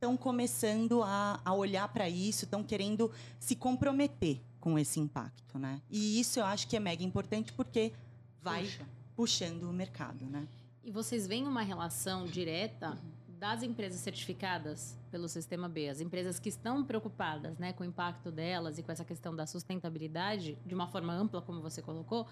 estão 0.00 0.16
começando 0.16 1.02
a, 1.02 1.38
a 1.44 1.52
olhar 1.52 1.86
para 1.88 2.08
isso, 2.08 2.46
estão 2.46 2.64
querendo 2.64 3.12
se 3.38 3.54
comprometer 3.54 4.40
com 4.58 4.78
esse 4.78 4.98
impacto. 4.98 5.58
Né? 5.58 5.82
E 5.90 6.18
isso 6.18 6.40
eu 6.40 6.46
acho 6.46 6.66
que 6.66 6.74
é 6.74 6.80
mega 6.80 7.04
importante 7.04 7.52
porque 7.52 7.92
vai 8.40 8.62
Puxa. 8.62 8.86
puxando 9.14 9.64
o 9.64 9.72
mercado. 9.74 10.24
Né? 10.24 10.48
E 10.82 10.90
vocês 10.90 11.26
veem 11.26 11.46
uma 11.46 11.60
relação 11.60 12.24
direta 12.24 12.96
das 13.28 13.62
empresas 13.62 14.00
certificadas 14.00 14.96
pelo 15.10 15.28
Sistema 15.28 15.68
B, 15.68 15.90
as 15.90 16.00
empresas 16.00 16.38
que 16.38 16.48
estão 16.48 16.82
preocupadas 16.82 17.58
né, 17.58 17.74
com 17.74 17.82
o 17.82 17.86
impacto 17.86 18.30
delas 18.30 18.78
e 18.78 18.82
com 18.82 18.90
essa 18.90 19.04
questão 19.04 19.36
da 19.36 19.46
sustentabilidade, 19.46 20.56
de 20.64 20.74
uma 20.74 20.86
forma 20.86 21.12
ampla, 21.12 21.42
como 21.42 21.60
você 21.60 21.82
colocou, 21.82 22.26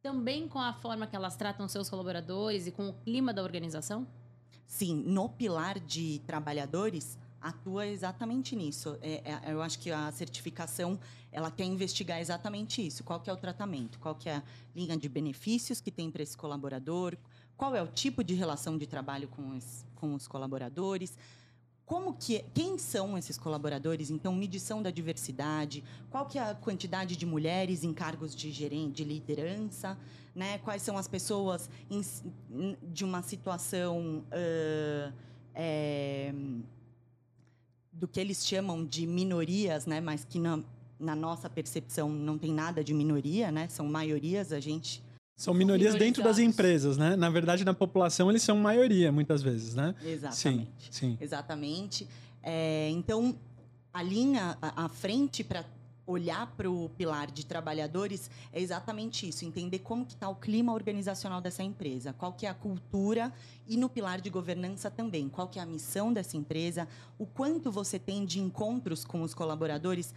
também 0.00 0.46
com 0.46 0.60
a 0.60 0.72
forma 0.72 1.08
que 1.08 1.16
elas 1.16 1.36
tratam 1.36 1.66
seus 1.66 1.90
colaboradores 1.90 2.68
e 2.68 2.72
com 2.72 2.88
o 2.88 2.92
clima 2.92 3.32
da 3.32 3.42
organização? 3.42 4.06
Sim, 4.66 5.02
no 5.06 5.28
pilar 5.28 5.78
de 5.78 6.20
trabalhadores 6.26 7.18
atua 7.40 7.86
exatamente 7.86 8.56
nisso. 8.56 8.98
É, 9.00 9.22
é, 9.24 9.52
eu 9.52 9.62
acho 9.62 9.78
que 9.78 9.90
a 9.90 10.10
certificação 10.12 10.98
ela 11.30 11.50
quer 11.50 11.64
investigar 11.64 12.20
exatamente 12.20 12.84
isso. 12.84 13.04
Qual 13.04 13.20
que 13.20 13.30
é 13.30 13.32
o 13.32 13.36
tratamento? 13.36 13.98
Qual 13.98 14.14
que 14.14 14.28
é 14.28 14.36
a 14.36 14.42
linha 14.74 14.96
de 14.96 15.08
benefícios 15.08 15.80
que 15.80 15.90
tem 15.90 16.10
para 16.10 16.22
esse 16.22 16.36
colaborador? 16.36 17.16
qual 17.58 17.74
é 17.74 17.82
o 17.82 17.88
tipo 17.88 18.22
de 18.22 18.34
relação 18.34 18.78
de 18.78 18.86
trabalho 18.86 19.26
com 19.26 19.56
os, 19.56 19.84
com 19.96 20.14
os 20.14 20.28
colaboradores, 20.28 21.18
como 21.84 22.14
que 22.14 22.44
quem 22.54 22.78
são 22.78 23.18
esses 23.18 23.36
colaboradores 23.36 24.10
então 24.10 24.34
medição 24.34 24.82
da 24.82 24.90
diversidade 24.90 25.82
qual 26.10 26.26
que 26.26 26.38
é 26.38 26.42
a 26.42 26.54
quantidade 26.54 27.16
de 27.16 27.24
mulheres 27.24 27.82
em 27.82 27.94
cargos 27.94 28.36
de 28.36 28.52
gerente 28.52 28.96
de 28.96 29.04
liderança 29.04 29.98
né 30.38 30.58
quais 30.58 30.82
são 30.82 30.96
as 30.96 31.08
pessoas 31.08 31.68
em, 31.90 32.00
de 32.92 33.04
uma 33.04 33.22
situação 33.22 34.24
uh, 34.28 35.12
é, 35.52 36.32
do 37.92 38.06
que 38.06 38.20
eles 38.20 38.46
chamam 38.46 38.84
de 38.84 39.04
minorias 39.04 39.84
né 39.84 40.00
mas 40.00 40.24
que 40.24 40.38
na, 40.38 40.60
na 40.98 41.16
nossa 41.16 41.50
percepção 41.50 42.08
não 42.08 42.38
tem 42.38 42.52
nada 42.54 42.84
de 42.84 42.94
minoria 42.94 43.50
né 43.50 43.68
são 43.68 43.86
maiorias 43.86 44.52
a 44.52 44.60
gente 44.60 45.02
são 45.36 45.54
minorias 45.54 45.94
dentro 45.94 46.20
das 46.20 46.40
empresas, 46.40 46.98
né? 46.98 47.14
Na 47.14 47.30
verdade, 47.30 47.64
na 47.64 47.72
população, 47.72 48.28
eles 48.28 48.42
são 48.42 48.56
maioria, 48.56 49.12
muitas 49.12 49.40
vezes, 49.40 49.72
né? 49.72 49.94
Exatamente. 50.04 50.88
Sim, 50.90 50.90
sim. 50.90 51.18
Exatamente. 51.20 52.08
É, 52.42 52.90
então, 52.90 53.38
a 53.92 54.02
linha 54.02 54.58
à 54.60 54.88
frente 54.88 55.44
para 55.44 55.64
olhar 56.08 56.46
para 56.56 56.70
o 56.70 56.88
pilar 56.88 57.30
de 57.30 57.44
trabalhadores 57.44 58.30
é 58.50 58.60
exatamente 58.60 59.28
isso, 59.28 59.44
entender 59.44 59.80
como 59.80 60.06
que 60.06 60.14
está 60.14 60.28
o 60.28 60.34
clima 60.34 60.72
organizacional 60.72 61.40
dessa 61.40 61.62
empresa, 61.62 62.14
qual 62.14 62.32
que 62.32 62.46
é 62.46 62.48
a 62.48 62.54
cultura 62.54 63.32
e 63.66 63.76
no 63.76 63.90
pilar 63.90 64.18
de 64.18 64.30
governança 64.30 64.90
também, 64.90 65.28
qual 65.28 65.48
que 65.48 65.58
é 65.58 65.62
a 65.62 65.66
missão 65.66 66.10
dessa 66.10 66.36
empresa, 66.36 66.88
o 67.18 67.26
quanto 67.26 67.70
você 67.70 67.98
tem 67.98 68.24
de 68.24 68.40
encontros 68.40 69.04
com 69.04 69.20
os 69.20 69.34
colaboradores 69.34 70.14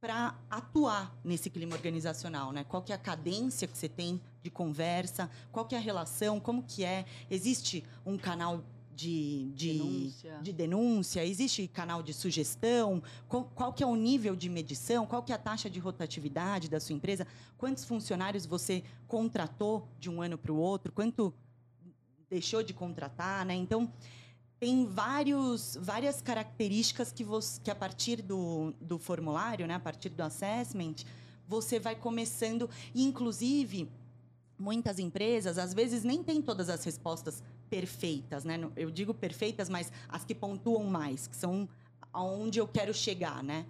para 0.00 0.34
atuar 0.48 1.14
nesse 1.22 1.50
clima 1.50 1.74
organizacional, 1.74 2.52
né? 2.52 2.64
Qual 2.64 2.82
que 2.82 2.92
é 2.92 2.94
a 2.94 2.98
cadência 2.98 3.66
que 3.66 3.76
você 3.76 3.88
tem 3.88 4.20
de 4.42 4.48
conversa? 4.48 5.28
Qual 5.50 5.66
que 5.66 5.74
é 5.74 5.78
a 5.78 5.80
relação? 5.80 6.38
Como 6.38 6.62
que 6.62 6.84
é? 6.84 7.04
Existe 7.28 7.84
um 8.06 8.16
canal 8.16 8.62
de, 8.98 9.52
de, 9.54 9.72
denúncia. 9.78 10.38
de 10.42 10.52
denúncia? 10.52 11.24
Existe 11.24 11.68
canal 11.68 12.02
de 12.02 12.12
sugestão? 12.12 13.00
Qual, 13.28 13.44
qual, 13.54 13.72
que 13.72 13.84
é 13.84 13.86
o 13.86 13.94
nível 13.94 14.34
de 14.34 14.48
medição? 14.48 15.06
Qual 15.06 15.22
que 15.22 15.30
é 15.30 15.36
a 15.36 15.38
taxa 15.38 15.70
de 15.70 15.78
rotatividade 15.78 16.68
da 16.68 16.80
sua 16.80 16.96
empresa? 16.96 17.24
Quantos 17.56 17.84
funcionários 17.84 18.44
você 18.44 18.82
contratou 19.06 19.86
de 20.00 20.10
um 20.10 20.20
ano 20.20 20.36
para 20.36 20.50
o 20.50 20.56
outro? 20.56 20.90
Quanto 20.90 21.32
deixou 22.28 22.60
de 22.60 22.74
contratar, 22.74 23.46
né? 23.46 23.54
Então, 23.54 23.88
tem 24.58 24.84
vários, 24.84 25.78
várias 25.80 26.20
características 26.20 27.12
que, 27.12 27.22
você, 27.22 27.60
que 27.60 27.70
a 27.70 27.76
partir 27.76 28.20
do, 28.20 28.74
do 28.80 28.98
formulário, 28.98 29.64
né, 29.68 29.74
a 29.74 29.80
partir 29.80 30.08
do 30.08 30.22
assessment, 30.22 30.96
você 31.46 31.78
vai 31.78 31.94
começando. 31.94 32.68
E, 32.92 33.04
inclusive, 33.04 33.88
muitas 34.58 34.98
empresas, 34.98 35.56
às 35.56 35.72
vezes, 35.72 36.02
nem 36.02 36.24
têm 36.24 36.42
todas 36.42 36.68
as 36.68 36.82
respostas 36.82 37.44
perfeitas. 37.70 38.44
Né? 38.44 38.58
Eu 38.76 38.90
digo 38.90 39.14
perfeitas, 39.14 39.68
mas 39.68 39.92
as 40.08 40.24
que 40.24 40.34
pontuam 40.34 40.84
mais, 40.84 41.26
que 41.26 41.36
são 41.36 41.68
aonde 42.12 42.58
eu 42.58 42.66
quero 42.66 42.92
chegar. 42.92 43.42
Né? 43.42 43.66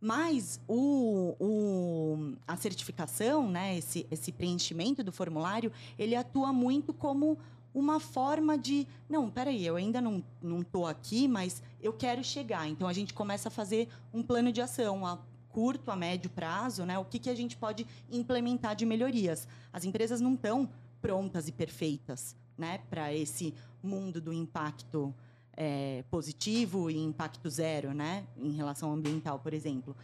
Mas 0.00 0.60
o, 0.68 1.34
o, 1.40 2.36
a 2.46 2.56
certificação, 2.56 3.50
né, 3.50 3.78
esse, 3.78 4.06
esse 4.10 4.30
preenchimento 4.30 5.02
do 5.02 5.12
formulário, 5.12 5.72
ele 5.98 6.14
atua 6.14 6.52
muito 6.52 6.92
como 6.92 7.38
uma 7.74 8.00
forma 8.00 8.56
de, 8.56 8.86
não, 9.08 9.28
peraí, 9.28 9.66
eu 9.66 9.76
ainda 9.76 10.00
não 10.00 10.22
estou 10.60 10.86
aqui, 10.86 11.28
mas 11.28 11.62
eu 11.82 11.92
quero 11.92 12.24
chegar. 12.24 12.66
Então, 12.66 12.88
a 12.88 12.92
gente 12.92 13.12
começa 13.12 13.48
a 13.48 13.50
fazer 13.50 13.88
um 14.14 14.22
plano 14.22 14.50
de 14.50 14.60
ação 14.62 15.06
a 15.06 15.18
curto, 15.50 15.90
a 15.90 15.96
médio 15.96 16.30
prazo, 16.30 16.84
né? 16.84 16.98
O 16.98 17.04
que, 17.04 17.18
que 17.18 17.30
a 17.30 17.34
gente 17.34 17.56
pode 17.56 17.86
implementar 18.10 18.76
de 18.76 18.86
melhorias. 18.86 19.48
As 19.72 19.84
empresas 19.84 20.20
não 20.20 20.34
estão 20.34 20.68
prontas 21.00 21.48
e 21.48 21.52
perfeitas 21.52 22.36
né, 22.56 22.80
para 22.90 23.12
esse 23.12 23.54
mundo 23.82 24.20
do 24.20 24.32
impacto 24.32 25.14
é, 25.56 26.04
positivo 26.10 26.90
e 26.90 26.98
impacto 26.98 27.48
zero, 27.48 27.92
né, 27.92 28.26
em 28.36 28.52
relação 28.52 28.92
ambiental, 28.92 29.38
por 29.38 29.54
exemplo. 29.54 29.96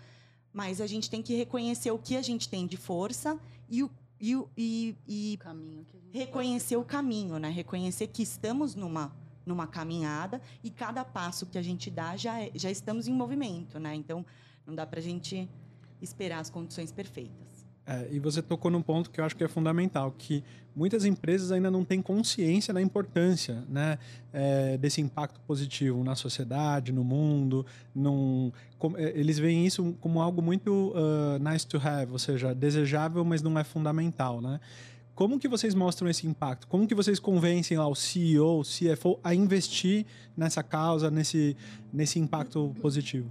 Mas 0.53 0.81
a 0.81 0.87
gente 0.87 1.09
tem 1.09 1.23
que 1.23 1.35
reconhecer 1.35 1.91
o 1.91 1.99
que 1.99 2.17
a 2.17 2.23
gente 2.23 2.49
tem 2.49 2.67
de 2.67 2.77
força 2.77 3.39
e 3.69 3.83
o 3.83 3.91
e, 4.23 4.41
e, 4.57 4.97
e 5.09 5.39
reconhecer 6.13 6.77
o 6.77 6.85
caminho, 6.85 7.41
né? 7.41 7.49
Reconhecer 7.49 8.07
que 8.07 8.23
estamos 8.23 8.77
numa 8.77 9.13
numa 9.45 9.67
caminhada 9.67 10.41
e 10.63 10.71
cada 10.71 11.05
passo 11.05 11.47
que 11.47 11.59
a 11.59 11.63
gente 11.63 11.91
dá 11.91 12.17
já 12.17 12.41
é, 12.41 12.53
já 12.55 12.71
estamos 12.71 13.09
em 13.09 13.13
movimento, 13.13 13.81
né? 13.81 13.97
Então 13.97 14.25
não 14.65 14.77
dá 14.77 14.87
para 14.87 15.01
a 15.01 15.03
gente 15.03 15.49
esperar 16.01 16.39
as 16.39 16.49
condições 16.49 16.93
perfeitas. 16.93 17.52
É, 17.85 18.09
e 18.13 18.21
você 18.21 18.41
tocou 18.41 18.71
num 18.71 18.81
ponto 18.81 19.11
que 19.11 19.21
eu 19.21 19.25
acho 19.25 19.35
que 19.35 19.43
é 19.43 19.49
fundamental, 19.49 20.15
que 20.17 20.45
muitas 20.75 21.05
empresas 21.05 21.51
ainda 21.51 21.71
não 21.71 21.85
têm 21.85 22.01
consciência 22.01 22.73
da 22.73 22.81
importância 22.81 23.65
né, 23.69 23.99
é, 24.33 24.79
desse 24.79 25.01
impacto 25.01 25.41
positivo 25.41 26.05
na 26.05 26.15
sociedade, 26.15 26.93
no 26.93 27.03
mundo. 27.03 27.67
Num, 27.95 28.53
com, 28.79 28.97
é, 28.97 29.11
eles 29.19 29.39
veem 29.39 29.67
isso 29.67 29.97
como 30.01 30.21
algo 30.21 30.41
muito 30.41 30.95
uh, 30.95 31.39
nice 31.39 31.67
to 31.67 31.77
have, 31.79 32.13
ou 32.13 32.19
seja, 32.19 32.55
desejável, 32.55 33.25
mas 33.25 33.43
não 33.43 33.59
é 33.59 33.65
fundamental. 33.65 34.41
Né? 34.41 34.61
Como 35.15 35.39
que 35.39 35.49
vocês 35.49 35.75
mostram 35.75 36.09
esse 36.09 36.27
impacto? 36.27 36.69
Como 36.69 36.87
que 36.87 36.95
vocês 36.95 37.19
convencem 37.19 37.77
lá 37.77 37.89
o 37.89 37.97
CEO, 37.97 38.61
o 38.61 38.63
CFO 38.63 39.19
a 39.25 39.35
investir 39.35 40.07
nessa 40.37 40.63
causa, 40.63 41.11
nesse, 41.11 41.57
nesse 41.93 42.21
impacto 42.21 42.75
positivo? 42.81 43.31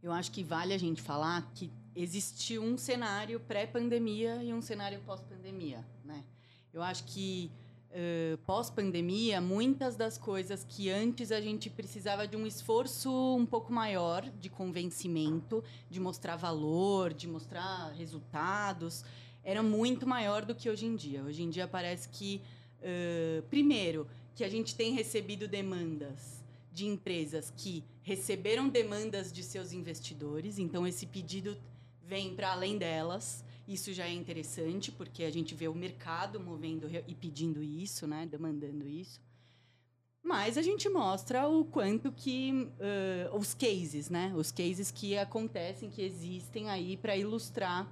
Eu 0.00 0.12
acho 0.12 0.30
que 0.30 0.44
vale 0.44 0.72
a 0.72 0.78
gente 0.78 1.02
falar 1.02 1.50
que 1.54 1.70
existiu 2.00 2.62
um 2.62 2.78
cenário 2.78 3.40
pré-pandemia 3.40 4.42
e 4.42 4.54
um 4.54 4.62
cenário 4.62 5.00
pós-pandemia, 5.00 5.84
né? 6.04 6.24
Eu 6.72 6.80
acho 6.80 7.04
que 7.04 7.50
uh, 7.90 8.38
pós-pandemia, 8.38 9.40
muitas 9.40 9.96
das 9.96 10.16
coisas 10.16 10.64
que 10.68 10.88
antes 10.90 11.32
a 11.32 11.40
gente 11.40 11.68
precisava 11.68 12.26
de 12.26 12.36
um 12.36 12.46
esforço 12.46 13.10
um 13.36 13.44
pouco 13.44 13.72
maior 13.72 14.22
de 14.40 14.48
convencimento, 14.48 15.64
de 15.90 15.98
mostrar 15.98 16.36
valor, 16.36 17.12
de 17.12 17.26
mostrar 17.26 17.92
resultados, 17.96 19.04
era 19.42 19.62
muito 19.62 20.06
maior 20.06 20.44
do 20.44 20.54
que 20.54 20.70
hoje 20.70 20.86
em 20.86 20.94
dia. 20.94 21.24
Hoje 21.24 21.42
em 21.42 21.50
dia 21.50 21.66
parece 21.66 22.08
que, 22.10 22.40
uh, 22.80 23.42
primeiro, 23.48 24.06
que 24.36 24.44
a 24.44 24.48
gente 24.48 24.76
tem 24.76 24.92
recebido 24.92 25.48
demandas 25.48 26.44
de 26.72 26.86
empresas 26.86 27.52
que 27.56 27.82
receberam 28.02 28.68
demandas 28.68 29.32
de 29.32 29.42
seus 29.42 29.72
investidores, 29.72 30.60
então 30.60 30.86
esse 30.86 31.06
pedido 31.06 31.58
vem 32.08 32.34
para 32.34 32.52
além 32.52 32.78
delas. 32.78 33.44
Isso 33.68 33.92
já 33.92 34.06
é 34.06 34.12
interessante, 34.12 34.90
porque 34.90 35.24
a 35.24 35.30
gente 35.30 35.54
vê 35.54 35.68
o 35.68 35.74
mercado 35.74 36.40
movendo 36.40 36.88
e 37.06 37.14
pedindo 37.14 37.62
isso, 37.62 38.06
né? 38.06 38.24
demandando 38.24 38.88
isso. 38.88 39.20
Mas 40.22 40.56
a 40.56 40.62
gente 40.62 40.88
mostra 40.88 41.46
o 41.46 41.66
quanto 41.66 42.10
que 42.10 42.70
uh, 43.32 43.36
os 43.36 43.52
cases, 43.52 44.08
né? 44.08 44.32
Os 44.34 44.50
cases 44.50 44.90
que 44.90 45.16
acontecem, 45.16 45.90
que 45.90 46.02
existem 46.02 46.70
aí 46.70 46.96
para 46.96 47.16
ilustrar 47.16 47.86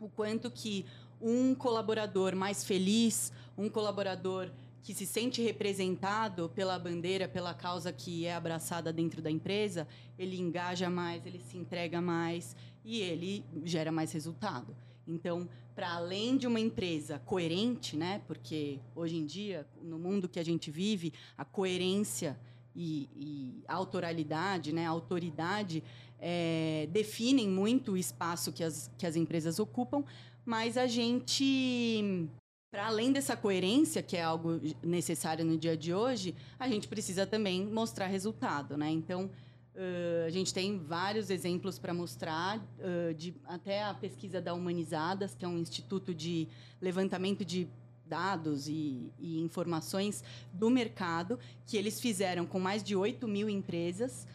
o 0.00 0.08
quanto 0.08 0.50
que 0.50 0.84
um 1.20 1.54
colaborador 1.54 2.36
mais 2.36 2.62
feliz, 2.64 3.32
um 3.56 3.68
colaborador 3.68 4.50
que 4.82 4.94
se 4.94 5.06
sente 5.06 5.42
representado 5.42 6.48
pela 6.48 6.78
bandeira, 6.78 7.28
pela 7.28 7.52
causa 7.54 7.92
que 7.92 8.26
é 8.26 8.34
abraçada 8.34 8.92
dentro 8.92 9.20
da 9.20 9.30
empresa, 9.30 9.86
ele 10.18 10.38
engaja 10.38 10.88
mais, 10.88 11.24
ele 11.26 11.40
se 11.40 11.58
entrega 11.58 12.00
mais, 12.00 12.56
e 12.84 13.00
ele 13.00 13.44
gera 13.64 13.92
mais 13.92 14.12
resultado. 14.12 14.74
Então, 15.06 15.48
para 15.74 15.94
além 15.94 16.36
de 16.36 16.46
uma 16.46 16.60
empresa 16.60 17.18
coerente, 17.20 17.96
né? 17.96 18.22
Porque 18.26 18.80
hoje 18.94 19.16
em 19.16 19.26
dia, 19.26 19.66
no 19.82 19.98
mundo 19.98 20.28
que 20.28 20.38
a 20.38 20.44
gente 20.44 20.70
vive, 20.70 21.12
a 21.36 21.44
coerência 21.44 22.38
e, 22.74 23.08
e 23.16 23.64
a 23.66 23.74
autoralidade, 23.74 24.72
né? 24.72 24.86
Autoridade 24.86 25.82
é, 26.18 26.88
definem 26.92 27.48
muito 27.48 27.92
o 27.92 27.96
espaço 27.96 28.52
que 28.52 28.62
as, 28.62 28.90
que 28.98 29.06
as 29.06 29.16
empresas 29.16 29.58
ocupam, 29.58 30.04
mas 30.44 30.76
a 30.76 30.86
gente 30.86 32.28
para 32.70 32.86
além 32.86 33.12
dessa 33.12 33.36
coerência, 33.36 34.02
que 34.02 34.16
é 34.16 34.22
algo 34.22 34.60
necessário 34.82 35.44
no 35.44 35.58
dia 35.58 35.76
de 35.76 35.92
hoje, 35.92 36.34
a 36.58 36.68
gente 36.68 36.86
precisa 36.86 37.26
também 37.26 37.66
mostrar 37.66 38.06
resultado, 38.06 38.76
né? 38.76 38.88
Então, 38.88 39.24
uh, 39.24 40.26
a 40.26 40.30
gente 40.30 40.54
tem 40.54 40.78
vários 40.78 41.30
exemplos 41.30 41.80
para 41.80 41.92
mostrar, 41.92 42.58
uh, 42.58 43.12
de, 43.14 43.34
até 43.44 43.82
a 43.82 43.92
pesquisa 43.92 44.40
da 44.40 44.54
Humanizadas, 44.54 45.34
que 45.34 45.44
é 45.44 45.48
um 45.48 45.58
instituto 45.58 46.14
de 46.14 46.46
levantamento 46.80 47.44
de 47.44 47.68
dados 48.06 48.68
e, 48.68 49.10
e 49.18 49.40
informações 49.40 50.22
do 50.52 50.70
mercado, 50.70 51.40
que 51.66 51.76
eles 51.76 52.00
fizeram 52.00 52.46
com 52.46 52.60
mais 52.60 52.84
de 52.84 52.94
8 52.94 53.26
mil 53.26 53.48
empresas, 53.48 54.28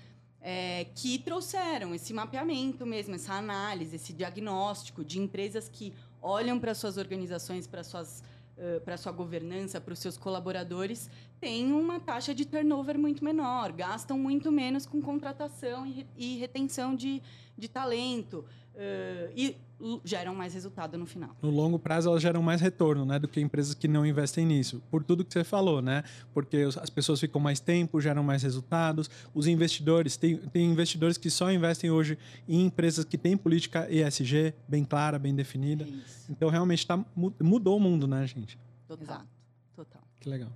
é, 0.48 0.86
que 0.94 1.18
trouxeram 1.18 1.96
esse 1.96 2.14
mapeamento 2.14 2.86
mesmo, 2.86 3.16
essa 3.16 3.34
análise, 3.34 3.96
esse 3.96 4.14
diagnóstico 4.14 5.04
de 5.04 5.20
empresas 5.20 5.68
que 5.68 5.92
olham 6.26 6.60
para 6.60 6.74
suas 6.74 6.98
organizações, 6.98 7.68
para 7.68 7.84
suas 7.84 8.24
uh, 8.58 8.82
para 8.82 8.98
sua 8.98 9.12
governança, 9.12 9.80
para 9.80 9.94
os 9.94 10.00
seus 10.00 10.18
colaboradores, 10.18 11.10
têm 11.40 11.72
uma 11.72 12.00
taxa 12.00 12.34
de 12.34 12.46
turnover 12.46 12.98
muito 12.98 13.24
menor, 13.24 13.72
gastam 13.72 14.18
muito 14.18 14.52
menos 14.52 14.86
com 14.86 15.02
contratação 15.02 15.86
e, 15.86 16.06
e 16.18 16.38
retenção 16.38 16.96
de, 16.96 17.22
de 17.58 17.68
talento. 17.68 18.46
Uh, 18.74 19.32
e 19.36 19.58
geram 20.04 20.34
mais 20.34 20.54
resultado 20.54 20.98
no 20.98 21.06
final. 21.06 21.36
No 21.42 21.50
longo 21.50 21.78
prazo, 21.78 22.10
elas 22.10 22.22
geram 22.22 22.42
mais 22.42 22.62
retorno, 22.62 23.06
né, 23.06 23.20
do 23.20 23.28
que 23.28 23.40
empresas 23.40 23.74
que 23.74 23.88
não 23.88 24.06
investem 24.06 24.46
nisso. 24.46 24.82
Por 24.90 25.04
tudo 25.04 25.24
que 25.24 25.34
você 25.34 25.44
falou, 25.44 25.82
né? 25.82 26.04
Porque 26.34 26.58
as 26.82 26.90
pessoas 26.90 27.20
ficam 27.20 27.40
mais 27.42 27.60
tempo, 27.60 28.00
geram 28.00 28.24
mais 28.24 28.44
resultados. 28.44 29.10
Os 29.34 29.48
investidores, 29.48 30.18
tem, 30.18 30.38
tem 30.38 30.66
investidores 30.72 31.18
que 31.18 31.30
só 31.30 31.52
investem 31.52 31.92
hoje 31.92 32.18
em 32.48 32.66
empresas 32.66 33.06
que 33.06 33.18
têm 33.18 33.38
política 33.38 33.88
ESG 33.90 34.54
bem 34.68 34.84
clara, 34.84 35.20
bem 35.20 35.36
definida. 35.36 35.84
É 35.84 35.88
então, 36.30 36.50
realmente, 36.50 36.86
tá, 36.86 37.04
mudou 37.42 37.78
o 37.78 37.80
mundo, 37.80 38.08
né, 38.08 38.26
gente? 38.26 38.58
Total. 38.88 39.04
Exato. 39.04 39.28
Total. 39.76 40.02
Que 40.20 40.30
legal. 40.30 40.52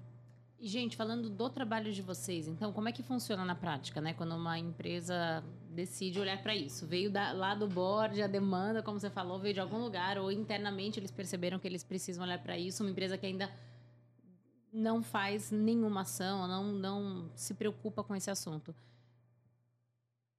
E, 0.62 0.68
gente, 0.68 0.98
falando 0.98 1.30
do 1.30 1.50
trabalho 1.50 1.90
de 1.94 2.02
vocês, 2.02 2.46
então, 2.46 2.74
como 2.74 2.90
é 2.90 2.92
que 2.92 3.02
funciona 3.02 3.46
na 3.46 3.56
prática, 3.56 4.02
né? 4.02 4.14
Quando 4.14 4.36
uma 4.36 4.60
empresa 4.60 5.42
decide 5.70 6.20
olhar 6.20 6.44
para 6.44 6.54
isso? 6.54 6.86
Veio 6.86 7.10
da, 7.10 7.32
lá 7.32 7.56
do 7.56 7.66
board, 7.66 8.22
a 8.22 8.28
demanda, 8.28 8.84
como 8.84 9.00
você 9.00 9.10
falou, 9.10 9.40
veio 9.40 9.54
de 9.54 9.62
algum 9.62 9.78
lugar, 9.78 10.18
ou 10.18 10.30
internamente 10.30 11.00
eles 11.00 11.12
perceberam 11.12 11.60
que 11.60 11.66
eles 11.66 11.82
precisam 11.82 12.26
olhar 12.26 12.40
para 12.40 12.58
isso, 12.58 12.84
uma 12.84 12.92
empresa 12.92 13.18
que 13.18 13.26
ainda 13.26 13.50
não 14.72 15.02
faz 15.02 15.50
nenhuma 15.50 16.02
ação, 16.02 16.46
não, 16.46 16.74
não 16.74 17.32
se 17.36 17.54
preocupa 17.54 18.04
com 18.04 18.14
esse 18.14 18.30
assunto. 18.30 18.76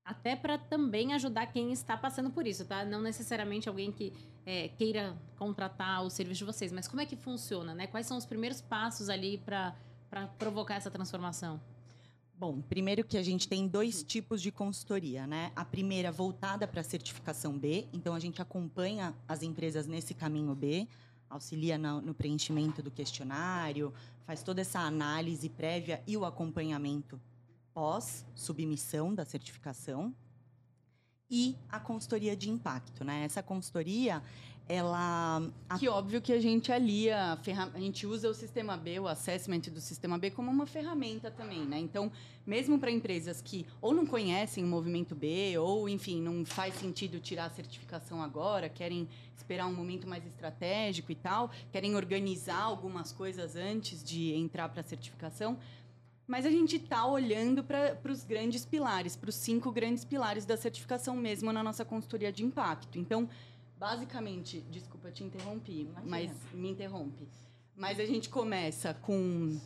Até 0.04 0.36
para 0.36 0.58
também 0.58 1.14
ajudar 1.14 1.46
quem 1.46 1.72
está 1.72 1.96
passando 1.96 2.30
por 2.30 2.46
isso, 2.46 2.66
tá? 2.66 2.84
Não 2.84 3.00
necessariamente 3.00 3.70
alguém 3.70 3.90
que 3.90 4.12
é, 4.44 4.68
queira 4.68 5.16
contratar 5.36 6.04
o 6.04 6.10
serviço 6.10 6.40
de 6.40 6.44
vocês, 6.44 6.72
mas 6.72 6.86
como 6.86 7.00
é 7.00 7.06
que 7.06 7.16
funciona, 7.16 7.74
né? 7.74 7.86
Quais 7.86 8.06
são 8.06 8.18
os 8.18 8.26
primeiros 8.26 8.60
passos 8.60 9.08
ali 9.08 9.38
para 9.38 9.74
para 10.10 10.26
provocar 10.26 10.74
essa 10.74 10.90
transformação? 10.90 11.60
Bom, 12.36 12.60
primeiro 12.60 13.04
que 13.04 13.16
a 13.16 13.22
gente 13.22 13.46
tem 13.46 13.68
dois 13.68 14.02
tipos 14.02 14.42
de 14.42 14.50
consultoria, 14.50 15.26
né? 15.26 15.52
A 15.54 15.64
primeira 15.64 16.10
voltada 16.10 16.66
para 16.66 16.80
a 16.80 16.84
certificação 16.84 17.56
B, 17.56 17.86
então 17.92 18.14
a 18.14 18.18
gente 18.18 18.42
acompanha 18.42 19.14
as 19.28 19.42
empresas 19.42 19.86
nesse 19.86 20.14
caminho 20.14 20.54
B, 20.54 20.88
auxilia 21.28 21.76
no, 21.78 22.00
no 22.00 22.14
preenchimento 22.14 22.82
do 22.82 22.90
questionário, 22.90 23.92
faz 24.26 24.42
toda 24.42 24.62
essa 24.62 24.80
análise 24.80 25.48
prévia 25.48 26.02
e 26.06 26.16
o 26.16 26.24
acompanhamento 26.24 27.20
pós 27.74 28.24
submissão 28.34 29.14
da 29.14 29.24
certificação. 29.24 30.14
E 31.30 31.54
a 31.68 31.78
consultoria 31.78 32.34
de 32.34 32.50
impacto, 32.50 33.04
né? 33.04 33.22
Essa 33.24 33.42
consultoria, 33.42 34.20
ela 34.70 35.42
que 35.80 35.88
óbvio 35.88 36.22
que 36.22 36.32
a 36.32 36.40
gente 36.40 36.70
alia 36.70 37.16
a, 37.18 37.64
a 37.74 37.80
gente 37.80 38.06
usa 38.06 38.30
o 38.30 38.34
sistema 38.34 38.76
B 38.76 39.00
o 39.00 39.08
assessment 39.08 39.62
do 39.62 39.80
sistema 39.80 40.16
B 40.16 40.30
como 40.30 40.48
uma 40.48 40.64
ferramenta 40.64 41.28
também 41.28 41.66
né 41.66 41.80
então 41.80 42.12
mesmo 42.46 42.78
para 42.78 42.88
empresas 42.88 43.42
que 43.42 43.66
ou 43.80 43.92
não 43.92 44.06
conhecem 44.06 44.62
o 44.62 44.68
movimento 44.68 45.12
B 45.12 45.58
ou 45.58 45.88
enfim 45.88 46.22
não 46.22 46.44
faz 46.44 46.74
sentido 46.74 47.18
tirar 47.18 47.46
a 47.46 47.50
certificação 47.50 48.22
agora 48.22 48.68
querem 48.68 49.08
esperar 49.36 49.66
um 49.66 49.74
momento 49.74 50.06
mais 50.06 50.24
estratégico 50.24 51.10
e 51.10 51.16
tal 51.16 51.50
querem 51.72 51.96
organizar 51.96 52.62
algumas 52.62 53.10
coisas 53.10 53.56
antes 53.56 54.04
de 54.04 54.32
entrar 54.34 54.68
para 54.68 54.82
a 54.82 54.84
certificação 54.84 55.58
mas 56.30 56.46
a 56.46 56.50
gente 56.50 56.76
está 56.76 57.04
olhando 57.04 57.64
para 57.64 57.98
os 58.08 58.22
grandes 58.22 58.64
pilares, 58.64 59.16
para 59.16 59.30
os 59.30 59.34
cinco 59.34 59.72
grandes 59.72 60.04
pilares 60.04 60.46
da 60.46 60.56
certificação 60.56 61.16
mesmo 61.16 61.52
na 61.52 61.60
nossa 61.60 61.84
consultoria 61.84 62.30
de 62.30 62.44
impacto. 62.44 63.00
Então, 63.00 63.28
Basicamente, 63.80 64.60
desculpa, 64.70 65.10
te 65.10 65.24
interrompi, 65.24 65.88
Imagina. 65.88 66.02
mas 66.04 66.30
me 66.52 66.68
interrompe. 66.68 67.26
Mas 67.74 67.98
a 67.98 68.04
gente 68.04 68.28
começa 68.28 68.92
com 68.92 69.58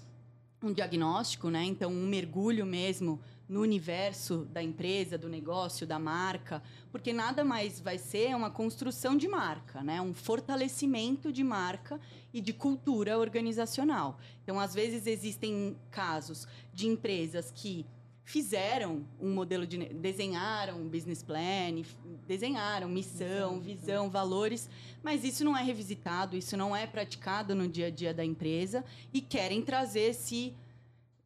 um 0.63 0.73
diagnóstico, 0.73 1.51
né? 1.51 1.65
Então, 1.65 1.91
um 1.91 2.07
mergulho 2.07 2.65
mesmo 2.65 3.21
no 3.49 3.61
universo 3.61 4.45
da 4.53 4.63
empresa, 4.63 5.19
do 5.19 5.29
negócio, 5.29 5.85
da 5.85 5.99
marca, 5.99 6.63
porque 6.93 7.13
nada 7.13 7.45
mais 7.45 7.81
vai 7.81 7.99
ser 7.99 8.37
uma 8.37 8.53
construção 8.53 9.17
de 9.17 9.27
marca, 9.27 9.83
né? 9.83 10.01
Um 10.01 10.15
fortalecimento 10.15 11.33
de 11.33 11.43
marca 11.43 12.01
e 12.33 12.41
de 12.41 12.53
cultura 12.53 13.19
organizacional. 13.19 14.21
Então, 14.45 14.61
às 14.61 14.73
vezes 14.73 15.09
existem 15.09 15.77
casos 15.91 16.47
de 16.73 16.87
empresas 16.87 17.51
que 17.51 17.85
fizeram 18.25 19.05
um 19.21 19.33
modelo 19.33 19.67
de 19.67 19.77
desenharam 19.93 20.81
um 20.81 20.89
business 20.89 21.23
plan, 21.23 21.83
desenharam 22.27 22.89
missão, 22.89 23.61
visão, 23.61 24.09
valores, 24.09 24.69
mas 25.03 25.23
isso 25.23 25.45
não 25.45 25.57
é 25.57 25.63
revisitado, 25.63 26.37
isso 26.37 26.57
não 26.57 26.75
é 26.75 26.87
praticado 26.87 27.55
no 27.55 27.69
dia 27.69 27.87
a 27.87 27.91
dia 27.91 28.15
da 28.15 28.25
empresa 28.25 28.83
e 29.13 29.21
querem 29.21 29.63
trazer 29.63 30.11
esse 30.11 30.55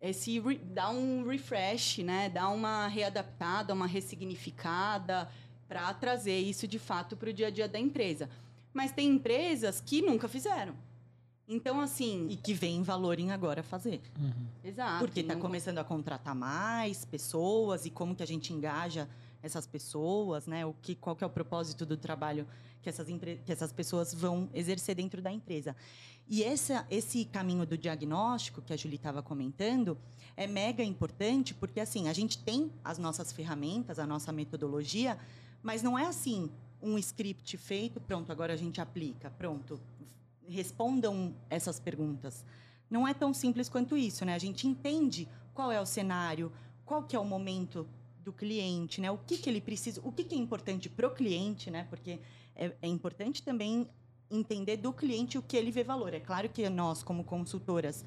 esse 0.01 0.41
dar 0.63 0.91
um 0.91 1.27
refresh, 1.27 1.99
né, 1.99 2.29
dar 2.29 2.51
uma 2.51 2.87
readaptada, 2.87 3.75
uma 3.75 3.87
ressignificada 3.87 5.29
para 5.69 5.93
trazer 5.93 6.39
isso 6.39 6.69
de 6.69 6.79
fato 6.79 7.17
para 7.17 7.31
o 7.31 7.33
dia 7.33 7.49
a 7.49 7.51
dia 7.51 7.69
da 7.69 7.81
empresa. 7.81 8.31
Mas 8.73 8.93
tem 8.93 9.09
empresas 9.09 9.81
que 9.81 10.01
nunca 10.01 10.29
fizeram. 10.29 10.77
Então, 11.49 11.81
assim. 11.81 12.27
E 12.29 12.37
que 12.37 12.53
vem 12.53 12.83
valor 12.83 13.19
em 13.19 13.31
agora 13.31 13.63
fazer. 13.63 14.03
Uhum. 14.19 14.47
Exato. 14.63 14.99
Porque 14.99 15.21
está 15.21 15.35
começando 15.35 15.79
a 15.79 15.85
contratar 15.85 16.35
mais 16.35 17.05
pessoas 17.05 17.87
e 17.87 17.91
como 17.91 18.15
que 18.15 18.23
a 18.23 18.27
gente 18.27 18.53
engaja 18.53 19.09
essas 19.43 19.67
pessoas, 19.67 20.47
né? 20.47 20.67
O 20.67 20.75
que, 20.83 20.95
qual 20.95 21.17
que 21.17 21.25
é 21.25 21.27
o 21.27 21.31
propósito 21.31 21.87
do 21.87 21.97
trabalho 21.97 22.47
que 22.83 22.89
essas, 22.89 23.07
que 23.45 23.53
essas 23.53 23.73
pessoas 23.73 24.15
vão 24.15 24.49
exercer 24.55 24.95
dentro 24.95 25.21
da 25.21 25.33
empresa. 25.33 25.75
E 26.29 26.45
essa, 26.45 26.87
esse 26.91 27.25
caminho 27.25 27.67
do 27.67 27.77
diagnóstico 27.77 28.61
que 28.61 28.73
a 28.73 28.77
Julie 28.77 28.97
estava 28.97 29.23
comentando 29.23 29.97
é 30.37 30.47
mega 30.47 30.83
importante 30.83 31.55
porque 31.55 31.81
assim 31.81 32.09
a 32.09 32.13
gente 32.13 32.39
tem 32.39 32.71
as 32.85 32.99
nossas 32.99 33.33
ferramentas, 33.33 33.99
a 33.99 34.07
nossa 34.07 34.31
metodologia, 34.31 35.19
mas 35.63 35.83
não 35.83 35.99
é 35.99 36.07
assim 36.07 36.51
um 36.81 36.97
script 36.99 37.57
feito, 37.57 38.01
pronto, 38.01 38.31
agora 38.31 38.53
a 38.53 38.57
gente 38.57 38.81
aplica, 38.81 39.31
pronto, 39.31 39.81
respondam 40.49 41.35
essas 41.51 41.79
perguntas. 41.79 42.45
Não 42.91 43.07
é 43.07 43.13
tão 43.13 43.35
simples 43.35 43.69
quanto 43.69 43.97
isso, 43.97 44.25
né? 44.25 44.35
A 44.35 44.39
gente 44.39 44.67
entende 44.67 45.29
qual 45.55 45.71
é 45.71 45.81
o 45.81 45.87
cenário, 45.87 46.51
qual 46.85 47.03
que 47.03 47.15
é 47.15 47.19
o 47.19 47.25
momento 47.25 47.87
do 48.25 48.33
cliente, 48.33 49.01
né? 49.01 49.11
O 49.11 49.19
que, 49.19 49.39
que 49.39 49.49
ele 49.49 49.61
precisa, 49.61 50.01
o 50.05 50.13
que, 50.13 50.25
que 50.25 50.35
é 50.35 50.39
importante 50.39 50.89
para 50.89 51.07
o 51.07 51.11
cliente, 51.11 51.71
né? 51.71 51.87
Porque 51.89 52.19
é, 52.57 52.75
é 52.81 52.89
importante 52.89 53.43
também 53.43 53.89
entender 54.31 54.77
do 54.77 54.93
cliente 54.93 55.39
o 55.39 55.43
que 55.43 55.57
ele 55.57 55.71
vê 55.71 55.83
valor. 55.83 56.13
É 56.13 56.21
claro 56.21 56.49
que 56.49 56.69
nós, 56.69 57.03
como 57.03 57.25
consultoras, 57.25 58.05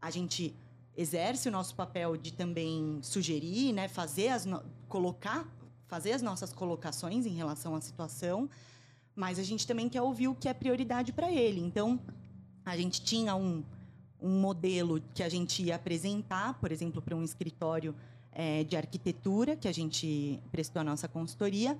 a 0.00 0.10
gente 0.10 0.54
exerce 0.96 1.48
o 1.48 1.52
nosso 1.52 1.74
papel 1.74 2.16
de 2.16 2.32
também 2.32 2.98
sugerir, 3.02 3.72
né? 3.72 3.88
Fazer 3.88 4.28
as 4.28 4.44
no... 4.44 4.62
colocar, 4.88 5.46
fazer 5.86 6.12
as 6.12 6.22
nossas 6.22 6.52
colocações 6.52 7.26
em 7.26 7.34
relação 7.34 7.74
à 7.74 7.80
situação, 7.80 8.48
mas 9.18 9.36
a 9.36 9.42
gente 9.42 9.66
também 9.66 9.88
quer 9.88 10.00
ouvir 10.00 10.28
o 10.28 10.34
que 10.34 10.48
é 10.48 10.54
prioridade 10.54 11.12
para 11.12 11.28
ele. 11.28 11.60
Então, 11.60 11.98
a 12.64 12.76
gente 12.76 13.02
tinha 13.02 13.34
um, 13.34 13.64
um 14.22 14.40
modelo 14.40 15.02
que 15.12 15.24
a 15.24 15.28
gente 15.28 15.60
ia 15.60 15.74
apresentar, 15.74 16.54
por 16.60 16.70
exemplo, 16.70 17.02
para 17.02 17.16
um 17.16 17.24
escritório 17.24 17.96
é, 18.30 18.62
de 18.62 18.76
arquitetura, 18.76 19.56
que 19.56 19.66
a 19.66 19.72
gente 19.72 20.40
prestou 20.52 20.78
a 20.78 20.84
nossa 20.84 21.08
consultoria, 21.08 21.76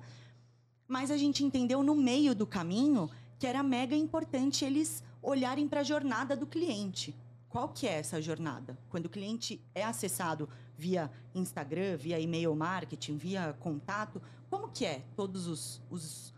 mas 0.85 1.09
a 1.11 1.15
gente 1.15 1.41
entendeu 1.41 1.81
no 1.81 1.95
meio 1.95 2.35
do 2.35 2.45
caminho 2.45 3.09
que 3.39 3.47
era 3.47 3.63
mega 3.63 3.95
importante 3.95 4.65
eles 4.65 5.01
olharem 5.21 5.65
para 5.65 5.79
a 5.79 5.83
jornada 5.83 6.35
do 6.35 6.45
cliente. 6.45 7.15
Qual 7.47 7.69
que 7.69 7.87
é 7.87 7.93
essa 7.93 8.21
jornada? 8.21 8.77
Quando 8.89 9.05
o 9.05 9.09
cliente 9.09 9.63
é 9.73 9.85
acessado 9.85 10.49
via 10.77 11.09
Instagram, 11.33 11.95
via 11.95 12.19
e-mail 12.19 12.53
marketing, 12.53 13.15
via 13.15 13.55
contato, 13.61 14.21
como 14.49 14.67
que 14.67 14.83
é 14.85 15.05
todos 15.15 15.47
os, 15.47 15.81
os 15.89 16.33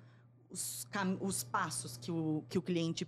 os, 0.52 0.88
os 1.20 1.44
passos 1.44 1.98
que 1.98 2.12
o, 2.12 2.44
que 2.50 2.58
o 2.58 2.62
cliente 2.62 3.08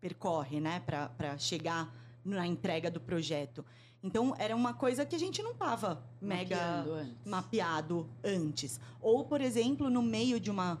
percorre, 0.00 0.60
né, 0.60 0.80
para 0.80 1.38
chegar 1.38 1.94
na 2.24 2.46
entrega 2.46 2.90
do 2.90 3.00
projeto. 3.00 3.64
Então, 4.02 4.34
era 4.38 4.56
uma 4.56 4.72
coisa 4.72 5.04
que 5.04 5.14
a 5.14 5.18
gente 5.18 5.42
não 5.42 5.52
estava 5.52 6.02
mega 6.20 6.82
antes. 6.82 7.14
mapeado 7.24 8.08
antes. 8.24 8.80
Ou, 9.00 9.24
por 9.24 9.40
exemplo, 9.40 9.90
no 9.90 10.02
meio 10.02 10.40
de 10.40 10.50
uma, 10.50 10.80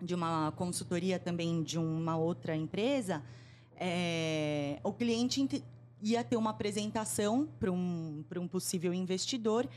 de 0.00 0.14
uma 0.14 0.52
consultoria 0.52 1.18
também 1.18 1.62
de 1.62 1.76
uma 1.76 2.16
outra 2.16 2.54
empresa, 2.54 3.22
é, 3.74 4.78
o 4.84 4.92
cliente 4.92 5.64
ia 6.00 6.22
ter 6.22 6.36
uma 6.36 6.50
apresentação 6.50 7.48
para 7.58 7.70
um, 7.72 8.24
um 8.36 8.46
possível 8.46 8.94
investidor 8.94 9.68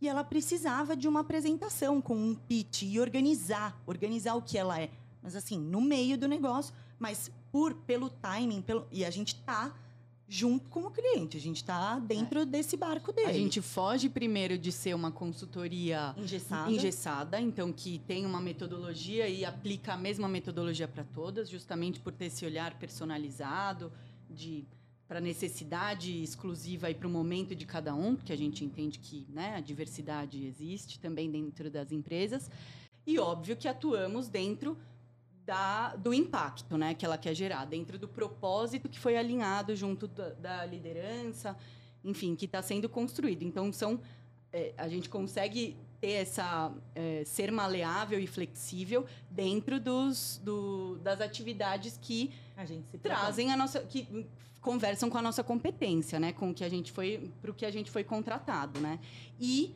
e 0.00 0.08
ela 0.08 0.22
precisava 0.22 0.96
de 0.96 1.08
uma 1.08 1.20
apresentação 1.20 2.00
com 2.00 2.16
um 2.16 2.34
pitch 2.34 2.82
e 2.82 3.00
organizar, 3.00 3.80
organizar 3.86 4.34
o 4.34 4.42
que 4.42 4.56
ela 4.56 4.80
é. 4.80 4.90
Mas 5.22 5.34
assim, 5.34 5.58
no 5.58 5.80
meio 5.80 6.16
do 6.16 6.28
negócio, 6.28 6.74
mas 6.98 7.30
por 7.50 7.74
pelo 7.74 8.08
timing, 8.08 8.62
pelo, 8.62 8.86
e 8.90 9.04
a 9.04 9.10
gente 9.10 9.34
está 9.34 9.74
junto 10.28 10.68
com 10.68 10.80
o 10.80 10.90
cliente. 10.90 11.38
A 11.38 11.40
gente 11.40 11.56
está 11.56 11.98
dentro 11.98 12.40
é. 12.40 12.44
desse 12.44 12.76
barco 12.76 13.12
dele. 13.12 13.30
A 13.30 13.32
gente 13.32 13.62
foge 13.62 14.10
primeiro 14.10 14.58
de 14.58 14.70
ser 14.70 14.94
uma 14.94 15.10
consultoria 15.10 16.14
engessada. 16.18 16.70
engessada, 16.70 17.40
então 17.40 17.72
que 17.72 17.98
tem 18.00 18.26
uma 18.26 18.40
metodologia 18.40 19.26
e 19.26 19.44
aplica 19.44 19.94
a 19.94 19.96
mesma 19.96 20.28
metodologia 20.28 20.86
para 20.86 21.02
todas, 21.02 21.48
justamente 21.48 21.98
por 21.98 22.12
ter 22.12 22.26
esse 22.26 22.44
olhar 22.44 22.74
personalizado 22.78 23.90
de 24.28 24.66
para 25.08 25.20
necessidade 25.20 26.22
exclusiva 26.22 26.90
e 26.90 26.94
para 26.94 27.08
o 27.08 27.10
momento 27.10 27.56
de 27.56 27.64
cada 27.64 27.94
um, 27.94 28.14
porque 28.14 28.32
a 28.32 28.36
gente 28.36 28.62
entende 28.62 28.98
que 28.98 29.26
né, 29.30 29.54
a 29.56 29.60
diversidade 29.60 30.44
existe 30.44 31.00
também 31.00 31.30
dentro 31.30 31.70
das 31.70 31.90
empresas. 31.90 32.50
E 33.06 33.18
óbvio 33.18 33.56
que 33.56 33.66
atuamos 33.66 34.28
dentro 34.28 34.76
da, 35.46 35.96
do 35.96 36.12
impacto 36.12 36.76
né, 36.76 36.92
que 36.92 37.06
ela 37.06 37.16
quer 37.16 37.34
gerar, 37.34 37.64
dentro 37.64 37.98
do 37.98 38.06
propósito 38.06 38.86
que 38.86 38.98
foi 38.98 39.16
alinhado 39.16 39.74
junto 39.74 40.06
da, 40.06 40.28
da 40.34 40.66
liderança, 40.66 41.56
enfim, 42.04 42.36
que 42.36 42.44
está 42.44 42.60
sendo 42.60 42.86
construído. 42.86 43.42
Então, 43.44 43.72
são, 43.72 43.98
é, 44.52 44.74
a 44.76 44.88
gente 44.88 45.08
consegue 45.08 45.74
ter 46.02 46.12
essa 46.12 46.70
é, 46.94 47.24
ser 47.24 47.50
maleável 47.50 48.20
e 48.20 48.26
flexível 48.26 49.06
dentro 49.30 49.80
dos, 49.80 50.38
do, 50.44 50.96
das 50.98 51.22
atividades 51.22 51.98
que 52.00 52.30
a 52.56 52.64
trazem 52.98 53.50
a 53.50 53.56
nossa 53.56 53.80
que 53.80 54.26
conversam 54.68 55.08
com 55.08 55.16
a 55.16 55.22
nossa 55.22 55.42
competência, 55.42 56.20
né, 56.20 56.30
com 56.30 56.50
o 56.50 56.54
que 56.54 56.62
a 56.62 56.68
gente 56.68 56.92
foi 56.92 57.30
para 57.40 57.50
o 57.50 57.54
que 57.54 57.64
a 57.64 57.70
gente 57.70 57.90
foi 57.90 58.04
contratado, 58.04 58.78
né, 58.78 58.98
e 59.40 59.74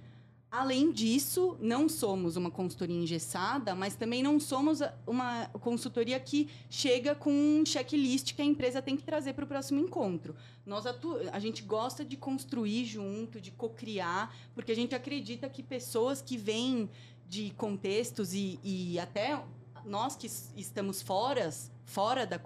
Além 0.55 0.93
disso, 0.93 1.57
não 1.59 1.89
somos 1.89 2.37
uma 2.37 2.51
consultoria 2.51 2.95
engessada, 2.95 3.75
mas 3.75 3.97
também 3.97 4.23
não 4.23 4.39
somos 4.39 4.81
uma 5.07 5.47
consultoria 5.63 6.21
que 6.21 6.47
chega 6.69 7.15
com 7.15 7.33
um 7.33 7.65
checklist 7.65 8.35
que 8.35 8.43
a 8.43 8.45
empresa 8.45 8.83
tem 8.83 8.95
que 8.95 9.03
trazer 9.03 9.33
para 9.33 9.47
o 9.47 9.49
próximo 9.49 9.81
encontro. 9.81 10.37
Nós 10.67 10.85
a 10.87 11.39
gente 11.39 11.63
gosta 11.63 12.05
de 12.05 12.19
construir 12.19 12.85
junto, 12.85 13.41
de 13.41 13.51
co-criar, 13.51 14.31
porque 14.55 14.73
a 14.73 14.77
gente 14.77 14.95
acredita 14.95 15.49
que 15.49 15.63
pessoas 15.63 16.21
que 16.21 16.37
vêm 16.37 16.91
de 17.27 17.51
contextos 17.57 18.35
e, 18.35 18.61
e 18.63 18.99
até 18.99 19.43
nós 19.87 20.17
que 20.17 20.27
estamos 20.55 21.01
fora, 21.01 21.51
fora 21.87 22.27
da, 22.27 22.39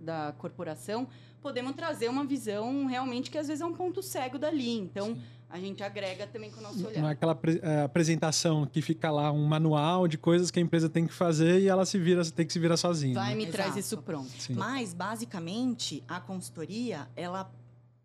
da 0.00 0.34
corporação, 0.36 1.06
podemos 1.42 1.74
trazer 1.74 2.08
uma 2.08 2.24
visão 2.24 2.86
realmente 2.86 3.30
que 3.30 3.36
às 3.36 3.48
vezes 3.48 3.60
é 3.60 3.66
um 3.66 3.74
ponto 3.74 4.02
cego 4.02 4.38
dali. 4.38 4.78
Então. 4.78 5.14
Sim 5.14 5.22
a 5.52 5.60
gente 5.60 5.82
agrega 5.82 6.26
também 6.26 6.50
com 6.50 6.60
o 6.60 6.62
nosso 6.62 6.86
olhar. 6.86 7.02
Não 7.02 7.08
é 7.10 7.12
aquela 7.12 7.38
é, 7.60 7.82
apresentação 7.82 8.64
que 8.64 8.80
fica 8.80 9.10
lá 9.10 9.30
um 9.30 9.44
manual 9.44 10.08
de 10.08 10.16
coisas 10.16 10.50
que 10.50 10.58
a 10.58 10.62
empresa 10.62 10.88
tem 10.88 11.06
que 11.06 11.12
fazer 11.12 11.60
e 11.60 11.68
ela 11.68 11.84
se 11.84 11.98
vira, 11.98 12.24
tem 12.24 12.46
que 12.46 12.52
se 12.54 12.58
virar 12.58 12.78
sozinha. 12.78 13.12
Vai 13.12 13.34
né? 13.34 13.44
me 13.44 13.46
traz 13.52 13.76
isso 13.76 13.98
pronto. 13.98 14.30
Sim. 14.30 14.54
Mas 14.54 14.94
basicamente 14.94 16.02
a 16.08 16.18
consultoria, 16.18 17.06
ela 17.14 17.52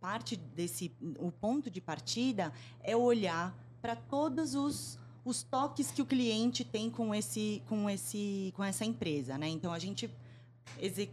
parte 0.02 0.36
desse 0.36 0.92
o 1.20 1.32
ponto 1.32 1.72
de 1.72 1.80
partida 1.80 2.52
é 2.84 2.98
olhar 2.98 3.58
para 3.82 3.96
todos 3.96 4.54
os 4.54 5.00
os 5.24 5.44
toques 5.44 5.92
que 5.92 6.02
o 6.02 6.06
cliente 6.06 6.66
tem 6.66 6.90
com 6.90 7.16
esse 7.16 7.62
com 7.68 7.90
esse 7.90 8.54
com 8.58 8.64
essa 8.64 8.84
empresa, 8.84 9.38
né? 9.38 9.48
Então 9.48 9.72
a 9.72 9.80
gente 9.80 10.10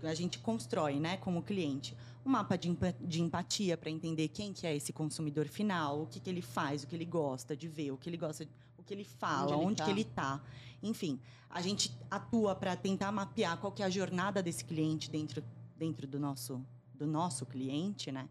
a 0.03 0.15
gente 0.15 0.39
constrói, 0.39 0.99
né, 1.01 1.17
como 1.17 1.43
cliente 1.43 1.97
um 2.25 2.31
mapa 2.31 2.57
de, 2.57 2.77
de 3.01 3.21
empatia 3.21 3.77
para 3.77 3.91
entender 3.91 4.29
quem 4.29 4.53
que 4.53 4.67
é 4.67 4.75
esse 4.75 4.93
consumidor 4.93 5.47
final, 5.47 6.03
o 6.03 6.07
que, 6.07 6.19
que 6.19 6.31
ele 6.31 6.41
faz, 6.41 6.83
o 6.83 6.87
que 6.87 6.97
ele 6.97 7.05
gosta 7.05 7.57
de 7.57 7.69
ver, 7.69 7.91
o 7.91 7.99
que 7.99 8.09
ele 8.09 8.17
gosta, 8.17 8.49
o 8.79 8.83
que 8.83 8.95
ele 8.95 9.05
fala, 9.05 9.57
onde, 9.57 9.67
onde 9.67 9.77
tá. 9.77 9.85
que 9.85 9.91
ele 9.91 10.01
está. 10.01 10.41
Enfim, 10.83 11.21
a 11.51 11.61
gente 11.61 11.97
atua 12.11 12.55
para 12.55 12.75
tentar 12.77 13.13
mapear 13.13 13.59
qual 13.59 13.73
que 13.73 13.83
é 13.83 13.87
a 13.87 13.91
jornada 13.91 14.43
desse 14.43 14.65
cliente 14.65 15.11
dentro, 15.11 15.45
dentro 15.77 16.07
do, 16.07 16.19
nosso, 16.19 16.65
do 16.95 17.07
nosso 17.07 17.45
cliente, 17.45 18.11
né? 18.11 18.29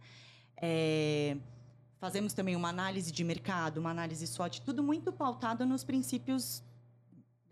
É, 0.57 1.37
fazemos 1.99 2.33
também 2.33 2.55
uma 2.55 2.69
análise 2.69 3.11
de 3.11 3.23
mercado, 3.23 3.77
uma 3.77 3.91
análise 3.91 4.25
SWOT, 4.25 4.61
tudo 4.61 4.81
muito 4.81 5.11
pautado 5.11 5.65
nos 5.65 5.83
princípios 5.83 6.63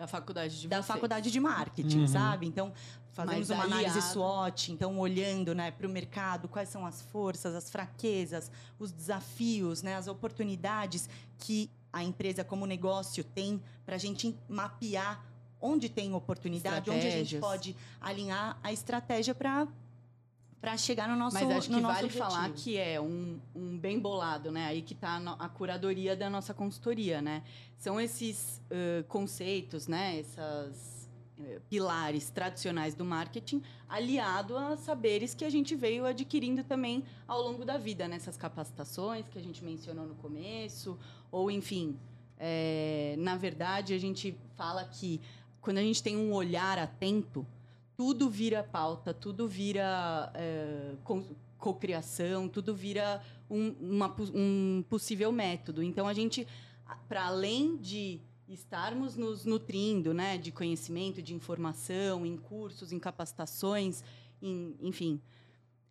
da 0.01 0.07
faculdade 0.07 0.59
de 0.59 0.67
da 0.67 0.77
vocês. 0.77 0.87
faculdade 0.87 1.29
de 1.29 1.39
marketing, 1.39 1.99
uhum. 1.99 2.07
sabe? 2.07 2.47
Então 2.47 2.73
fazemos 3.11 3.49
uma 3.49 3.63
análise 3.63 4.01
SWOT, 4.01 4.71
então 4.71 4.97
olhando, 4.99 5.53
né, 5.53 5.71
para 5.71 5.85
o 5.85 5.89
mercado, 5.89 6.47
quais 6.47 6.69
são 6.69 6.85
as 6.85 7.01
forças, 7.01 7.53
as 7.55 7.69
fraquezas, 7.69 8.51
os 8.79 8.91
desafios, 8.91 9.81
né, 9.81 9.95
as 9.95 10.07
oportunidades 10.07 11.09
que 11.37 11.69
a 11.91 12.03
empresa 12.03 12.43
como 12.43 12.65
negócio 12.65 13.23
tem 13.23 13.61
para 13.85 13.95
a 13.95 13.99
gente 13.99 14.35
mapear 14.47 15.23
onde 15.59 15.89
tem 15.89 16.13
oportunidade, 16.13 16.89
onde 16.89 17.05
a 17.05 17.11
gente 17.11 17.37
pode 17.37 17.75
alinhar 17.99 18.57
a 18.63 18.71
estratégia 18.71 19.35
para 19.35 19.67
para 20.59 20.77
chegar 20.77 21.09
no 21.09 21.15
nosso 21.15 21.33
Mas 21.33 21.49
acho 21.49 21.69
que 21.69 21.81
vale 21.81 22.05
objetivo. 22.05 22.23
falar 22.23 22.49
que 22.51 22.77
é 22.77 23.01
um, 23.01 23.39
um 23.55 23.79
bem 23.79 23.99
bolado, 23.99 24.51
né? 24.51 24.67
Aí 24.67 24.83
que 24.83 24.93
está 24.93 25.17
a 25.39 25.49
curadoria 25.49 26.15
da 26.15 26.29
nossa 26.29 26.53
consultoria, 26.53 27.19
né? 27.19 27.41
São 27.79 27.99
esses 27.99 28.61
uh, 28.69 29.03
conceitos, 29.05 29.87
né? 29.87 30.19
Essas 30.19 30.90
pilares 31.69 32.29
tradicionais 32.29 32.95
do 32.95 33.05
marketing, 33.05 33.61
aliado 33.87 34.57
a 34.57 34.77
saberes 34.77 35.33
que 35.33 35.45
a 35.45 35.49
gente 35.49 35.75
veio 35.75 36.05
adquirindo 36.05 36.63
também 36.63 37.03
ao 37.27 37.41
longo 37.41 37.63
da 37.65 37.77
vida, 37.77 38.07
nessas 38.07 38.37
capacitações 38.37 39.27
que 39.27 39.37
a 39.37 39.41
gente 39.41 39.63
mencionou 39.63 40.05
no 40.05 40.15
começo, 40.15 40.97
ou 41.31 41.49
enfim, 41.49 41.97
é, 42.37 43.15
na 43.17 43.35
verdade 43.37 43.93
a 43.93 43.99
gente 43.99 44.35
fala 44.55 44.83
que 44.85 45.21
quando 45.59 45.77
a 45.77 45.83
gente 45.83 46.01
tem 46.01 46.17
um 46.17 46.33
olhar 46.33 46.77
atento 46.77 47.45
tudo 48.01 48.31
vira 48.31 48.63
pauta, 48.63 49.13
tudo 49.13 49.47
vira 49.47 50.31
é, 50.33 50.95
cocriação, 51.59 52.49
tudo 52.49 52.73
vira 52.73 53.21
um, 53.47 53.75
uma, 53.79 54.15
um 54.33 54.83
possível 54.89 55.31
método. 55.31 55.83
Então, 55.83 56.07
a 56.07 56.13
gente, 56.13 56.47
para 57.07 57.27
além 57.27 57.77
de 57.77 58.19
estarmos 58.53 59.15
nos 59.15 59.45
nutrindo 59.45 60.13
né, 60.13 60.37
de 60.37 60.51
conhecimento, 60.51 61.21
de 61.21 61.33
informação, 61.33 62.25
em 62.25 62.35
cursos, 62.37 62.91
em 62.91 62.99
capacitações, 62.99 64.03
em, 64.41 64.75
enfim, 64.81 65.21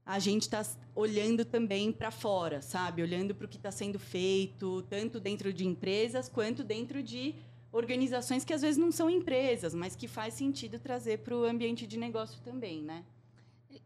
a 0.04 0.18
gente 0.18 0.42
está 0.42 0.64
olhando 0.94 1.44
também 1.44 1.92
para 1.92 2.10
fora, 2.10 2.60
sabe? 2.60 3.02
Olhando 3.02 3.34
para 3.34 3.46
o 3.46 3.48
que 3.48 3.56
está 3.56 3.70
sendo 3.70 3.98
feito, 3.98 4.82
tanto 4.90 5.20
dentro 5.20 5.52
de 5.52 5.66
empresas 5.66 6.28
quanto 6.28 6.64
dentro 6.64 7.02
de 7.02 7.34
organizações 7.72 8.44
que 8.44 8.52
às 8.52 8.62
vezes 8.62 8.76
não 8.76 8.90
são 8.90 9.08
empresas, 9.08 9.74
mas 9.74 9.94
que 9.94 10.08
faz 10.08 10.34
sentido 10.34 10.78
trazer 10.78 11.18
para 11.18 11.36
o 11.36 11.44
ambiente 11.44 11.86
de 11.86 11.96
negócio 11.96 12.40
também, 12.42 12.82
né? 12.82 13.04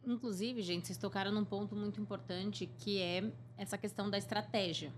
Inclusive, 0.06 0.62
gente, 0.62 0.86
vocês 0.86 0.96
tocaram 0.96 1.30
num 1.30 1.44
ponto 1.44 1.76
muito 1.76 2.00
importante 2.00 2.66
que 2.78 2.98
é 2.98 3.30
essa 3.58 3.76
questão 3.76 4.08
da 4.08 4.16
estratégia. 4.16 4.92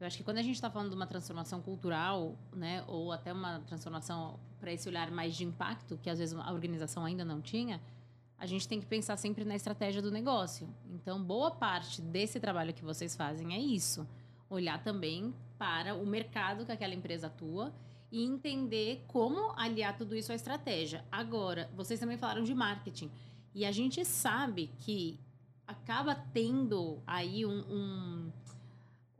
Eu 0.00 0.06
acho 0.06 0.16
que 0.16 0.24
quando 0.24 0.38
a 0.38 0.42
gente 0.42 0.56
está 0.56 0.70
falando 0.70 0.90
de 0.90 0.96
uma 0.96 1.06
transformação 1.06 1.62
cultural, 1.62 2.36
né, 2.52 2.84
ou 2.86 3.12
até 3.12 3.32
uma 3.32 3.60
transformação 3.60 4.38
para 4.60 4.72
esse 4.72 4.88
olhar 4.88 5.10
mais 5.10 5.36
de 5.36 5.44
impacto, 5.44 5.98
que 5.98 6.10
às 6.10 6.18
vezes 6.18 6.36
a 6.36 6.52
organização 6.52 7.04
ainda 7.04 7.24
não 7.24 7.40
tinha, 7.40 7.80
a 8.38 8.46
gente 8.46 8.66
tem 8.66 8.80
que 8.80 8.86
pensar 8.86 9.16
sempre 9.16 9.44
na 9.44 9.54
estratégia 9.54 10.02
do 10.02 10.10
negócio. 10.10 10.68
Então, 10.90 11.22
boa 11.22 11.50
parte 11.50 12.02
desse 12.02 12.40
trabalho 12.40 12.74
que 12.74 12.84
vocês 12.84 13.14
fazem 13.14 13.54
é 13.54 13.58
isso: 13.58 14.06
olhar 14.50 14.82
também 14.82 15.34
para 15.56 15.94
o 15.94 16.06
mercado 16.06 16.66
que 16.66 16.72
aquela 16.72 16.94
empresa 16.94 17.28
atua 17.28 17.72
e 18.10 18.22
entender 18.22 19.04
como 19.08 19.52
aliar 19.56 19.96
tudo 19.96 20.14
isso 20.14 20.32
à 20.32 20.34
estratégia. 20.34 21.04
Agora, 21.10 21.70
vocês 21.74 21.98
também 21.98 22.16
falaram 22.18 22.42
de 22.42 22.54
marketing. 22.54 23.10
E 23.54 23.64
a 23.64 23.72
gente 23.72 24.04
sabe 24.04 24.70
que 24.78 25.18
acaba 25.66 26.14
tendo 26.14 27.02
aí 27.06 27.46
um, 27.46 27.58
um, 27.58 28.32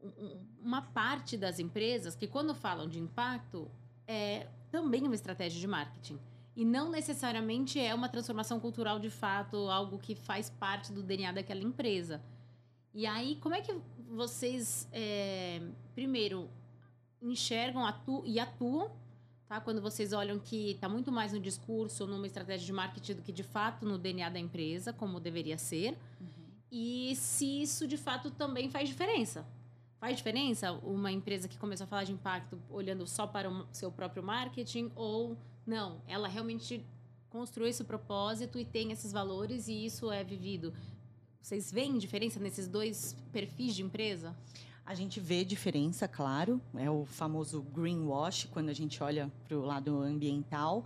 um, 0.02 0.40
uma 0.64 0.82
parte 0.82 1.36
das 1.36 1.58
empresas 1.58 2.16
que, 2.16 2.26
quando 2.26 2.54
falam 2.54 2.88
de 2.88 2.98
impacto, 2.98 3.70
é 4.06 4.46
também 4.70 5.02
uma 5.02 5.14
estratégia 5.14 5.60
de 5.60 5.66
marketing. 5.66 6.18
E 6.56 6.64
não 6.64 6.90
necessariamente 6.90 7.78
é 7.78 7.94
uma 7.94 8.08
transformação 8.08 8.58
cultural 8.58 8.98
de 8.98 9.10
fato, 9.10 9.56
algo 9.68 9.98
que 9.98 10.14
faz 10.14 10.48
parte 10.48 10.92
do 10.92 11.02
DNA 11.02 11.32
daquela 11.32 11.60
empresa. 11.60 12.22
E 12.92 13.06
aí, 13.06 13.36
como 13.40 13.54
é 13.54 13.60
que 13.60 13.74
vocês, 14.08 14.88
é, 14.92 15.60
primeiro, 15.94 16.48
enxergam 17.20 17.84
atu 17.84 18.22
e 18.24 18.38
atuam 18.38 18.90
tá? 19.54 19.60
Quando 19.60 19.80
vocês 19.80 20.12
olham 20.12 20.38
que 20.38 20.72
está 20.72 20.88
muito 20.88 21.12
mais 21.12 21.32
no 21.32 21.40
discurso, 21.40 22.06
numa 22.06 22.26
estratégia 22.26 22.66
de 22.66 22.72
marketing 22.72 23.14
do 23.14 23.22
que 23.22 23.32
de 23.32 23.42
fato 23.42 23.86
no 23.86 23.98
DNA 23.98 24.28
da 24.28 24.38
empresa, 24.38 24.92
como 24.92 25.20
deveria 25.20 25.58
ser. 25.58 25.92
Uhum. 26.20 26.26
E 26.70 27.14
se 27.16 27.62
isso 27.62 27.86
de 27.86 27.96
fato 27.96 28.30
também 28.30 28.68
faz 28.68 28.88
diferença. 28.88 29.46
Faz 30.04 30.18
diferença 30.18 30.70
uma 30.82 31.10
empresa 31.10 31.48
que 31.48 31.56
começou 31.56 31.84
a 31.84 31.86
falar 31.86 32.04
de 32.04 32.12
impacto 32.12 32.60
olhando 32.68 33.06
só 33.06 33.26
para 33.26 33.50
o 33.50 33.66
seu 33.72 33.90
próprio 33.90 34.22
marketing 34.22 34.92
ou 34.94 35.34
não? 35.66 36.02
Ela 36.06 36.28
realmente 36.28 36.84
construiu 37.30 37.70
esse 37.70 37.82
propósito 37.84 38.58
e 38.58 38.66
tem 38.66 38.92
esses 38.92 39.12
valores 39.12 39.66
e 39.66 39.86
isso 39.86 40.12
é 40.12 40.22
vivido. 40.22 40.74
Vocês 41.40 41.72
veem 41.72 41.96
diferença 41.96 42.38
nesses 42.38 42.68
dois 42.68 43.16
perfis 43.32 43.74
de 43.74 43.82
empresa? 43.82 44.36
A 44.84 44.94
gente 44.94 45.20
vê 45.20 45.42
diferença, 45.42 46.06
claro. 46.06 46.60
É 46.76 46.90
o 46.90 47.06
famoso 47.06 47.62
greenwash, 47.62 48.46
quando 48.52 48.68
a 48.68 48.74
gente 48.74 49.02
olha 49.02 49.32
para 49.48 49.56
o 49.56 49.64
lado 49.64 50.02
ambiental, 50.02 50.84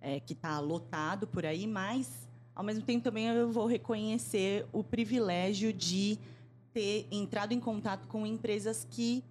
é, 0.00 0.20
que 0.20 0.32
está 0.32 0.60
lotado 0.60 1.26
por 1.26 1.44
aí, 1.44 1.66
mas, 1.66 2.08
ao 2.54 2.62
mesmo 2.62 2.84
tempo, 2.84 3.02
também 3.02 3.26
eu 3.26 3.50
vou 3.50 3.66
reconhecer 3.66 4.64
o 4.72 4.84
privilégio 4.84 5.72
de 5.72 6.16
ter 6.72 7.06
entrado 7.10 7.52
em 7.52 7.60
contato 7.60 8.06
com 8.06 8.26
empresas 8.26 8.86
que 8.88 9.24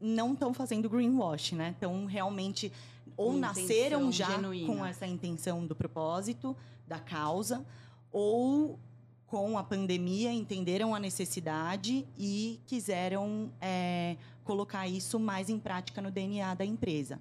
não 0.00 0.34
estão 0.34 0.52
fazendo 0.52 0.88
greenwash, 0.88 1.52
né? 1.52 1.70
Estão 1.70 2.06
realmente 2.06 2.72
ou 3.16 3.32
nasceram 3.32 4.12
já 4.12 4.30
genuína. 4.30 4.66
com 4.66 4.84
essa 4.84 5.06
intenção 5.06 5.66
do 5.66 5.74
propósito, 5.74 6.56
da 6.86 6.98
causa, 6.98 7.64
ou 8.12 8.78
com 9.26 9.58
a 9.58 9.64
pandemia 9.64 10.32
entenderam 10.32 10.94
a 10.94 11.00
necessidade 11.00 12.06
e 12.16 12.60
quiseram 12.66 13.50
é, 13.60 14.16
colocar 14.44 14.86
isso 14.86 15.18
mais 15.18 15.48
em 15.48 15.58
prática 15.58 16.00
no 16.00 16.10
DNA 16.10 16.54
da 16.54 16.64
empresa. 16.64 17.20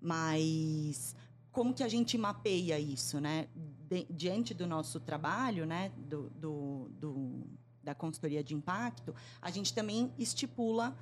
Mas 0.00 1.16
como 1.50 1.72
que 1.72 1.82
a 1.82 1.88
gente 1.88 2.18
mapeia 2.18 2.78
isso, 2.78 3.20
né? 3.20 3.48
De, 3.88 4.06
diante 4.10 4.52
do 4.52 4.66
nosso 4.66 5.00
trabalho, 5.00 5.64
né? 5.64 5.90
Do, 5.96 6.30
do, 6.30 6.90
do, 7.00 7.46
da 7.88 7.94
consultoria 7.94 8.44
de 8.44 8.54
impacto, 8.54 9.14
a 9.40 9.50
gente 9.50 9.72
também 9.72 10.12
estipula 10.18 10.96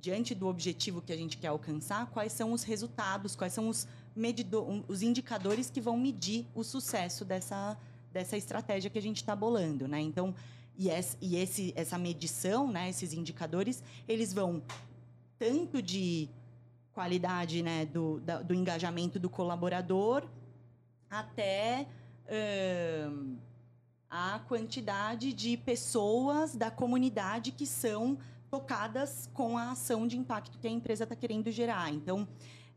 diante 0.00 0.34
do 0.34 0.48
objetivo 0.48 1.00
que 1.00 1.12
a 1.12 1.16
gente 1.16 1.36
quer 1.38 1.48
alcançar, 1.48 2.06
quais 2.06 2.32
são 2.32 2.52
os 2.52 2.64
resultados, 2.64 3.36
quais 3.36 3.52
são 3.52 3.68
os, 3.68 3.86
medidor, 4.14 4.84
os 4.88 5.02
indicadores 5.02 5.70
que 5.70 5.80
vão 5.80 5.96
medir 5.96 6.46
o 6.54 6.64
sucesso 6.64 7.24
dessa 7.24 7.78
dessa 8.12 8.36
estratégia 8.36 8.90
que 8.90 8.98
a 8.98 9.02
gente 9.02 9.16
está 9.16 9.34
bolando, 9.34 9.88
né? 9.88 9.98
Então, 9.98 10.34
e, 10.76 10.88
esse, 10.88 11.72
essa 11.74 11.96
medição, 11.96 12.70
né, 12.70 12.90
esses 12.90 13.12
indicadores, 13.12 13.82
eles 14.06 14.32
vão 14.34 14.62
tanto 15.38 15.80
de 15.80 16.28
qualidade 16.92 17.62
né, 17.62 17.86
do, 17.86 18.20
da, 18.20 18.42
do 18.42 18.54
engajamento 18.54 19.18
do 19.18 19.30
colaborador 19.30 20.28
até 21.08 21.86
uh, 22.26 23.36
a 24.14 24.40
quantidade 24.40 25.32
de 25.32 25.56
pessoas 25.56 26.54
da 26.54 26.70
comunidade 26.70 27.50
que 27.50 27.66
são 27.66 28.18
tocadas 28.50 29.30
com 29.32 29.56
a 29.56 29.70
ação 29.70 30.06
de 30.06 30.18
impacto 30.18 30.58
que 30.58 30.68
a 30.68 30.70
empresa 30.70 31.04
está 31.04 31.16
querendo 31.16 31.50
gerar. 31.50 31.90
Então, 31.90 32.28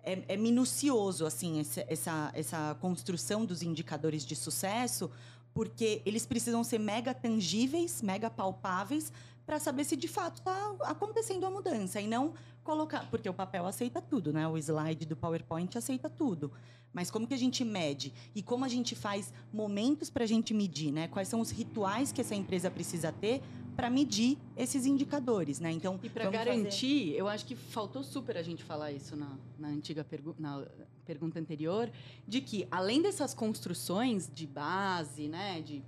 é, 0.01 0.23
é 0.29 0.37
minucioso 0.37 1.25
assim 1.25 1.59
essa, 1.59 1.85
essa, 1.89 2.31
essa 2.33 2.77
construção 2.79 3.43
dos 3.43 3.61
indicadores 3.61 4.25
de 4.25 4.33
sucesso, 4.33 5.11
porque 5.53 6.01
eles 6.05 6.25
precisam 6.25 6.63
ser 6.63 6.79
mega 6.79 7.13
tangíveis, 7.13 8.01
mega 8.01 8.29
palpáveis, 8.29 9.11
para 9.45 9.59
saber 9.59 9.83
se 9.83 9.97
de 9.97 10.07
fato 10.07 10.37
está 10.37 10.75
acontecendo 10.83 11.45
a 11.45 11.49
mudança 11.49 11.99
e 11.99 12.07
não 12.07 12.33
colocar, 12.65 13.07
porque 13.09 13.29
o 13.29 13.33
papel 13.33 13.65
aceita 13.65 14.01
tudo, 14.01 14.33
né? 14.33 14.45
O 14.47 14.57
slide 14.57 15.05
do 15.05 15.15
PowerPoint 15.15 15.77
aceita 15.77 16.09
tudo. 16.09 16.51
Mas 16.91 17.11
como 17.11 17.27
que 17.27 17.33
a 17.33 17.37
gente 17.37 17.63
mede 17.63 18.11
e 18.33 18.41
como 18.41 18.65
a 18.65 18.67
gente 18.67 18.95
faz 18.95 19.31
momentos 19.53 20.09
para 20.09 20.23
a 20.23 20.27
gente 20.27 20.53
medir, 20.53 20.91
né? 20.91 21.07
Quais 21.07 21.27
são 21.27 21.39
os 21.39 21.51
rituais 21.51 22.11
que 22.11 22.21
essa 22.21 22.33
empresa 22.33 22.71
precisa 22.71 23.11
ter 23.11 23.41
para 23.75 23.89
medir 23.89 24.37
esses 24.55 24.85
indicadores, 24.85 25.59
né? 25.59 25.71
Então 25.71 25.99
e 26.01 26.09
para 26.09 26.29
garantir, 26.29 27.07
fazer... 27.07 27.19
eu 27.19 27.27
acho 27.27 27.45
que 27.45 27.55
faltou 27.55 28.03
super 28.03 28.37
a 28.37 28.41
gente 28.41 28.63
falar 28.63 28.91
isso 28.91 29.15
na, 29.15 29.37
na 29.59 29.67
antiga 29.67 30.03
pergu 30.03 30.35
na 30.39 30.65
pergunta 31.05 31.39
anterior, 31.39 31.91
de 32.27 32.41
que 32.41 32.67
além 32.71 33.01
dessas 33.01 33.33
construções 33.33 34.31
de 34.33 34.47
base, 34.47 35.27
né, 35.27 35.61
de 35.61 35.83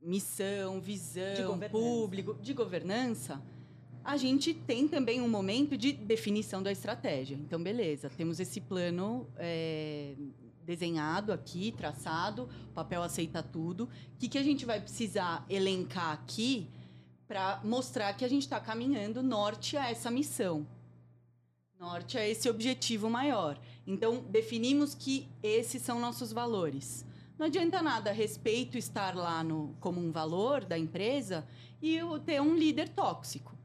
missão, 0.00 0.80
visão, 0.80 1.58
de 1.58 1.68
público, 1.68 2.34
de 2.40 2.54
governança, 2.54 3.42
a 4.04 4.16
gente 4.16 4.52
tem 4.52 4.88
também 4.88 5.20
um 5.20 5.28
momento 5.28 5.76
de 5.76 5.92
definição 5.92 6.62
da 6.62 6.72
estratégia. 6.72 7.34
Então, 7.34 7.62
beleza, 7.62 8.10
temos 8.10 8.40
esse 8.40 8.60
plano 8.60 9.26
é, 9.36 10.14
desenhado 10.64 11.32
aqui, 11.32 11.72
traçado, 11.76 12.48
o 12.70 12.72
papel 12.72 13.02
aceita 13.02 13.42
tudo. 13.42 13.84
O 13.84 14.18
que, 14.18 14.28
que 14.28 14.38
a 14.38 14.42
gente 14.42 14.64
vai 14.64 14.80
precisar 14.80 15.44
elencar 15.48 16.12
aqui? 16.12 16.68
para 17.32 17.62
mostrar 17.64 18.12
que 18.12 18.26
a 18.26 18.28
gente 18.28 18.42
está 18.42 18.60
caminhando 18.60 19.22
norte 19.22 19.74
a 19.74 19.90
essa 19.90 20.10
missão, 20.10 20.66
norte 21.80 22.18
a 22.18 22.28
esse 22.28 22.46
objetivo 22.46 23.08
maior. 23.08 23.58
Então, 23.86 24.22
definimos 24.28 24.94
que 24.94 25.26
esses 25.42 25.80
são 25.80 25.98
nossos 25.98 26.30
valores. 26.30 27.06
Não 27.38 27.46
adianta 27.46 27.80
nada 27.80 28.12
respeito 28.12 28.76
estar 28.76 29.16
lá 29.16 29.42
no, 29.42 29.74
como 29.80 29.98
um 29.98 30.12
valor 30.12 30.62
da 30.62 30.76
empresa 30.76 31.48
e 31.80 32.00
ter 32.26 32.42
um 32.42 32.54
líder 32.54 32.90
tóxico. 32.90 33.56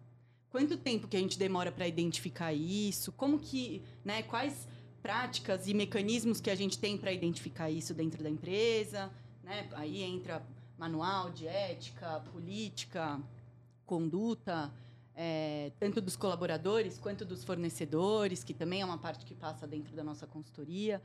Quanto 0.49 0.77
tempo 0.77 1.07
que 1.07 1.17
a 1.17 1.19
gente 1.19 1.38
demora 1.38 1.71
para 1.71 1.88
identificar 1.88 2.53
isso? 2.53 3.12
Como 3.12 3.39
que, 3.39 3.83
né, 4.03 4.23
quais 4.23 4.67
práticas 5.01 5.67
e 5.67 5.73
mecanismos 5.73 6.39
que 6.39 6.49
a 6.49 6.55
gente 6.55 6.79
tem 6.79 6.97
para 6.97 7.12
identificar 7.12 7.69
isso 7.69 7.93
dentro 7.93 8.23
da 8.23 8.29
empresa? 8.29 9.12
Né? 9.43 9.67
Aí 9.73 10.01
entra 10.01 10.45
manual 10.77 11.29
de 11.31 11.47
ética, 11.47 12.21
política, 12.31 13.19
conduta, 13.86 14.71
é, 15.15 15.71
tanto 15.79 15.99
dos 15.99 16.15
colaboradores 16.15 16.97
quanto 16.97 17.25
dos 17.25 17.43
fornecedores, 17.43 18.43
que 18.43 18.53
também 18.53 18.81
é 18.81 18.86
uma 18.86 18.97
parte 18.97 19.25
que 19.25 19.33
passa 19.33 19.65
dentro 19.67 19.95
da 19.95 20.03
nossa 20.03 20.27
consultoria. 20.27 21.01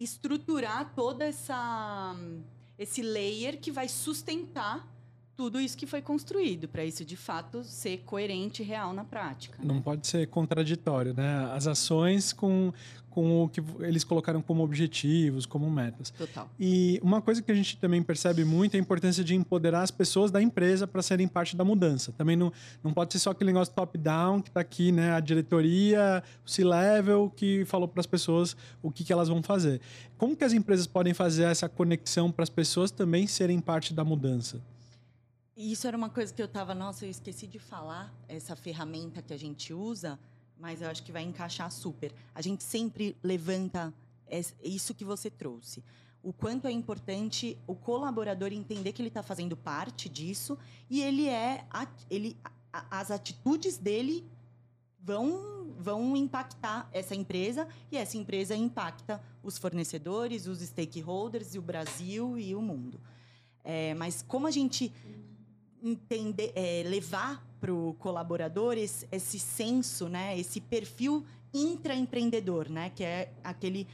Estruturar 0.00 0.94
toda 0.94 1.24
essa 1.24 2.14
esse 2.78 3.00
layer 3.00 3.58
que 3.58 3.70
vai 3.70 3.88
sustentar 3.88 4.86
tudo 5.36 5.60
isso 5.60 5.76
que 5.76 5.86
foi 5.86 6.00
construído, 6.00 6.66
para 6.66 6.84
isso 6.84 7.04
de 7.04 7.16
fato 7.16 7.62
ser 7.62 7.98
coerente 8.06 8.62
e 8.62 8.64
real 8.64 8.94
na 8.94 9.04
prática. 9.04 9.58
Não 9.62 9.76
né? 9.76 9.82
pode 9.84 10.06
ser 10.06 10.26
contraditório, 10.28 11.12
né? 11.12 11.50
As 11.52 11.66
ações 11.66 12.32
com, 12.32 12.72
com 13.10 13.44
o 13.44 13.48
que 13.48 13.62
eles 13.80 14.02
colocaram 14.02 14.40
como 14.40 14.64
objetivos, 14.64 15.44
como 15.44 15.70
metas. 15.70 16.10
Total. 16.10 16.48
E 16.58 16.98
uma 17.02 17.20
coisa 17.20 17.42
que 17.42 17.52
a 17.52 17.54
gente 17.54 17.76
também 17.76 18.02
percebe 18.02 18.46
muito 18.46 18.76
é 18.76 18.78
a 18.78 18.80
importância 18.80 19.22
de 19.22 19.34
empoderar 19.34 19.82
as 19.82 19.90
pessoas 19.90 20.30
da 20.30 20.40
empresa 20.40 20.86
para 20.86 21.02
serem 21.02 21.28
parte 21.28 21.54
da 21.54 21.64
mudança. 21.64 22.12
Também 22.12 22.34
não, 22.34 22.50
não 22.82 22.94
pode 22.94 23.12
ser 23.12 23.18
só 23.18 23.30
aquele 23.30 23.52
negócio 23.52 23.74
top-down 23.74 24.40
que 24.40 24.48
está 24.48 24.60
aqui, 24.60 24.90
né? 24.90 25.12
A 25.12 25.20
diretoria, 25.20 26.22
o 26.46 26.50
C-level 26.50 27.30
que 27.36 27.62
falou 27.66 27.86
para 27.86 28.00
as 28.00 28.06
pessoas 28.06 28.56
o 28.82 28.90
que, 28.90 29.04
que 29.04 29.12
elas 29.12 29.28
vão 29.28 29.42
fazer. 29.42 29.82
Como 30.16 30.34
que 30.34 30.44
as 30.44 30.54
empresas 30.54 30.86
podem 30.86 31.12
fazer 31.12 31.44
essa 31.44 31.68
conexão 31.68 32.32
para 32.32 32.42
as 32.42 32.48
pessoas 32.48 32.90
também 32.90 33.26
serem 33.26 33.60
parte 33.60 33.92
da 33.92 34.02
mudança? 34.02 34.62
Isso 35.56 35.86
era 35.86 35.96
uma 35.96 36.10
coisa 36.10 36.34
que 36.34 36.42
eu 36.42 36.46
estava, 36.46 36.74
nossa, 36.74 37.06
eu 37.06 37.10
esqueci 37.10 37.46
de 37.46 37.58
falar, 37.58 38.12
essa 38.28 38.54
ferramenta 38.54 39.22
que 39.22 39.32
a 39.32 39.38
gente 39.38 39.72
usa, 39.72 40.18
mas 40.58 40.82
eu 40.82 40.90
acho 40.90 41.02
que 41.02 41.10
vai 41.10 41.22
encaixar 41.22 41.70
super. 41.70 42.12
A 42.34 42.42
gente 42.42 42.62
sempre 42.62 43.16
levanta 43.22 43.94
isso 44.62 44.94
que 44.94 45.02
você 45.02 45.30
trouxe. 45.30 45.82
O 46.22 46.30
quanto 46.30 46.66
é 46.66 46.70
importante 46.70 47.58
o 47.66 47.74
colaborador 47.74 48.52
entender 48.52 48.92
que 48.92 49.00
ele 49.00 49.08
está 49.08 49.22
fazendo 49.22 49.56
parte 49.56 50.10
disso 50.10 50.58
e 50.90 51.00
ele 51.00 51.26
é 51.26 51.64
ele 52.10 52.36
as 52.70 53.10
atitudes 53.10 53.78
dele 53.78 54.26
vão 55.00 55.74
vão 55.78 56.16
impactar 56.16 56.88
essa 56.92 57.14
empresa 57.14 57.68
e 57.90 57.96
essa 57.96 58.18
empresa 58.18 58.54
impacta 58.54 59.22
os 59.42 59.56
fornecedores, 59.56 60.46
os 60.46 60.58
stakeholders 60.60 61.54
e 61.54 61.58
o 61.58 61.62
Brasil 61.62 62.38
e 62.38 62.54
o 62.54 62.60
mundo. 62.60 63.00
É, 63.62 63.94
mas 63.94 64.22
como 64.22 64.46
a 64.46 64.50
gente 64.50 64.92
entender, 65.82 66.52
é, 66.54 66.82
levar 66.86 67.44
para 67.60 67.72
o 67.72 67.94
colaborador 67.94 68.76
esse, 68.76 69.06
esse 69.10 69.38
senso, 69.38 70.08
né, 70.08 70.38
esse 70.38 70.60
perfil 70.60 71.24
intraempreendedor, 71.52 72.68
né, 72.70 72.90
que 72.90 73.02
é 73.02 73.32
aquele, 73.42 73.86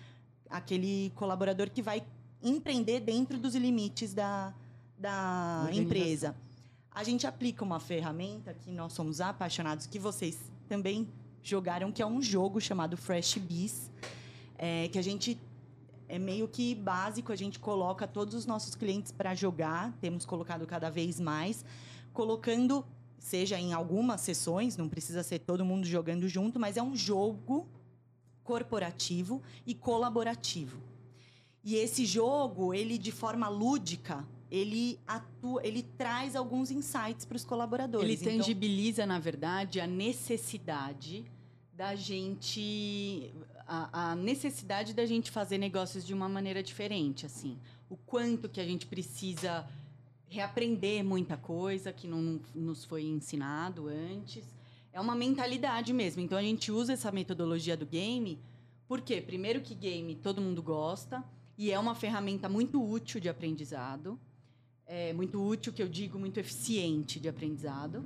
aquele 0.51 1.13
colaborador 1.15 1.71
que 1.71 1.83
vai 1.83 2.03
empreender 2.43 3.01
dentro 3.01 3.39
dos 3.39 3.55
limites 3.55 4.13
da, 4.13 4.53
da 4.99 5.69
empresa. 5.73 6.35
A 6.91 7.05
gente 7.05 7.27
aplica 7.27 7.65
uma 7.65 7.81
ferramenta 7.81 8.53
que 8.53 8.71
nós 8.71 8.93
somos 8.93 9.21
apaixonados, 9.21 9.87
que 9.87 9.99
vocês 9.99 10.39
também 10.69 11.09
jogaram, 11.43 11.91
que 11.91 12.03
é 12.03 12.07
um 12.07 12.21
jogo 12.21 12.61
chamado 12.61 12.97
Fresh 12.97 13.39
Bees, 13.39 13.91
é, 14.59 14.89
que 14.89 14.99
a 14.99 15.03
gente 15.03 15.39
é 16.13 16.19
meio 16.19 16.47
que 16.47 16.75
básico, 16.75 17.33
a 17.33 17.37
gente 17.37 17.59
coloca 17.59 18.07
todos 18.07 18.35
os 18.35 18.45
nossos 18.45 18.75
clientes 18.75 19.11
para 19.11 19.35
jogar, 19.35 19.97
temos 19.99 20.27
colocado 20.27 20.67
cada 20.67 20.91
vez 20.91 21.19
mais, 21.19 21.65
colocando, 22.13 22.85
seja 23.19 23.59
em 23.59 23.73
algumas 23.73 24.21
sessões, 24.21 24.77
não 24.77 24.91
precisa 24.91 25.23
ser 25.23 25.39
todo 25.39 25.65
mundo 25.65 25.87
jogando 25.87 26.29
junto, 26.29 26.61
mas 26.61 26.77
é 26.77 26.83
um 26.83 26.95
jogo 26.95 27.67
corporativo 28.45 29.41
e 29.67 29.75
colaborativo. 29.75 30.83
E 31.65 31.77
esse 31.77 32.05
jogo, 32.05 32.75
ele 32.75 32.99
de 32.99 33.11
forma 33.11 33.49
lúdica, 33.49 34.23
ele 34.51 35.01
atua, 35.07 35.67
ele 35.67 35.83
traz 35.83 36.37
alguns 36.37 36.71
insights 36.71 37.25
para 37.25 37.37
os 37.37 37.45
colaboradores. 37.45 38.05
Ele 38.05 38.21
então 38.21 38.37
tangibiliza, 38.37 39.05
então... 39.05 39.15
na 39.15 39.19
verdade, 39.19 39.81
a 39.81 39.87
necessidade 39.87 41.25
da 41.73 41.95
gente 41.95 43.33
a, 43.67 44.11
a, 44.11 44.17
necessidade 44.17 44.95
da 44.95 45.07
gente 45.07 45.31
fazer 45.31 45.59
negócios 45.59 46.05
de 46.05 46.13
uma 46.13 46.29
maneira 46.29 46.63
diferente, 46.63 47.27
assim, 47.27 47.59
o 47.89 47.97
quanto 47.97 48.49
que 48.49 48.61
a 48.61 48.65
gente 48.65 48.87
precisa 48.87 49.67
reaprender 50.29 51.05
muita 51.05 51.37
coisa 51.37 51.93
que 51.93 52.09
não 52.09 52.41
nos 52.55 52.85
foi 52.85 53.03
ensinado 53.05 53.89
antes. 53.89 54.45
É 54.93 55.01
uma 55.01 55.15
mentalidade 55.15 55.93
mesmo. 55.93 56.23
Então 56.23 56.39
a 56.39 56.43
gente 56.43 56.73
usa 56.73 56.95
essa 56.95 57.13
metodologia 57.13 57.77
do 57.77 57.85
game, 57.85 58.39
porque 58.89 59.21
primeiro 59.21 59.61
que 59.61 59.75
game 59.75 60.15
todo 60.15 60.41
mundo 60.41 60.63
gosta 60.63 61.23
e 61.57 61.71
é 61.71 61.79
uma 61.79 61.95
ferramenta 61.95 62.49
muito 62.49 62.83
útil 62.83 63.21
de 63.21 63.29
aprendizado. 63.29 64.19
É 64.87 65.13
muito 65.13 65.43
útil, 65.43 65.73
que 65.73 65.83
eu 65.83 65.89
digo, 65.89 66.19
muito 66.19 66.39
eficiente 66.41 67.21
de 67.21 67.29
aprendizado. 67.29 68.05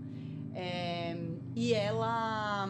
É, 0.55 1.17
e 1.55 1.73
ela 1.75 2.69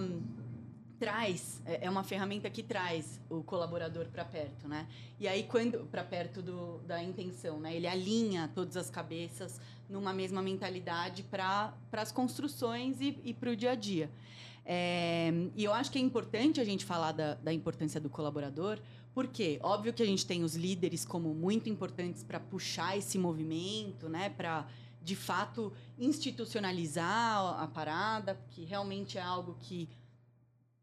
traz 0.99 1.61
é, 1.65 1.87
é 1.87 1.91
uma 1.91 2.03
ferramenta 2.03 2.49
que 2.51 2.63
traz 2.63 3.21
o 3.29 3.43
colaborador 3.43 4.07
para 4.07 4.25
perto, 4.25 4.69
né? 4.69 4.87
E 5.19 5.29
aí 5.29 5.45
quando 5.45 5.87
para 5.87 6.05
perto 6.05 6.43
do, 6.43 6.79
da 6.79 7.03
intenção, 7.03 7.61
né? 7.61 7.75
Ele 7.75 7.87
alinha 7.87 8.51
todas 8.55 8.77
as 8.77 8.91
cabeças 8.91 9.61
numa 9.89 10.13
mesma 10.13 10.43
mentalidade 10.43 11.23
para 11.23 11.75
as 11.93 12.13
construções 12.13 13.01
e, 13.01 13.19
e 13.25 13.35
para 13.35 13.51
o 13.51 13.57
dia 13.57 13.73
a 13.73 13.75
dia. 13.75 14.11
É, 14.65 15.31
e 15.55 15.63
eu 15.63 15.73
acho 15.73 15.93
que 15.93 15.99
é 15.99 16.01
importante 16.01 16.61
a 16.61 16.65
gente 16.65 16.85
falar 16.85 17.13
da, 17.13 17.35
da 17.35 17.53
importância 17.53 18.01
do 18.01 18.11
colaborador, 18.11 18.81
porque 19.15 19.61
óbvio 19.63 19.93
que 19.93 20.03
a 20.03 20.07
gente 20.07 20.27
tem 20.27 20.43
os 20.43 20.57
líderes 20.57 21.05
como 21.05 21.33
muito 21.33 21.71
importantes 21.71 22.25
para 22.25 22.41
puxar 22.41 22.99
esse 22.99 23.17
movimento, 23.17 24.09
né? 24.09 24.29
Para 24.31 24.67
de 25.03 25.15
fato 25.15 25.73
institucionalizar 25.97 27.63
a 27.63 27.67
parada, 27.69 28.37
que 28.51 28.65
realmente 28.65 29.17
é 29.17 29.23
algo 29.23 29.57
que 29.61 29.89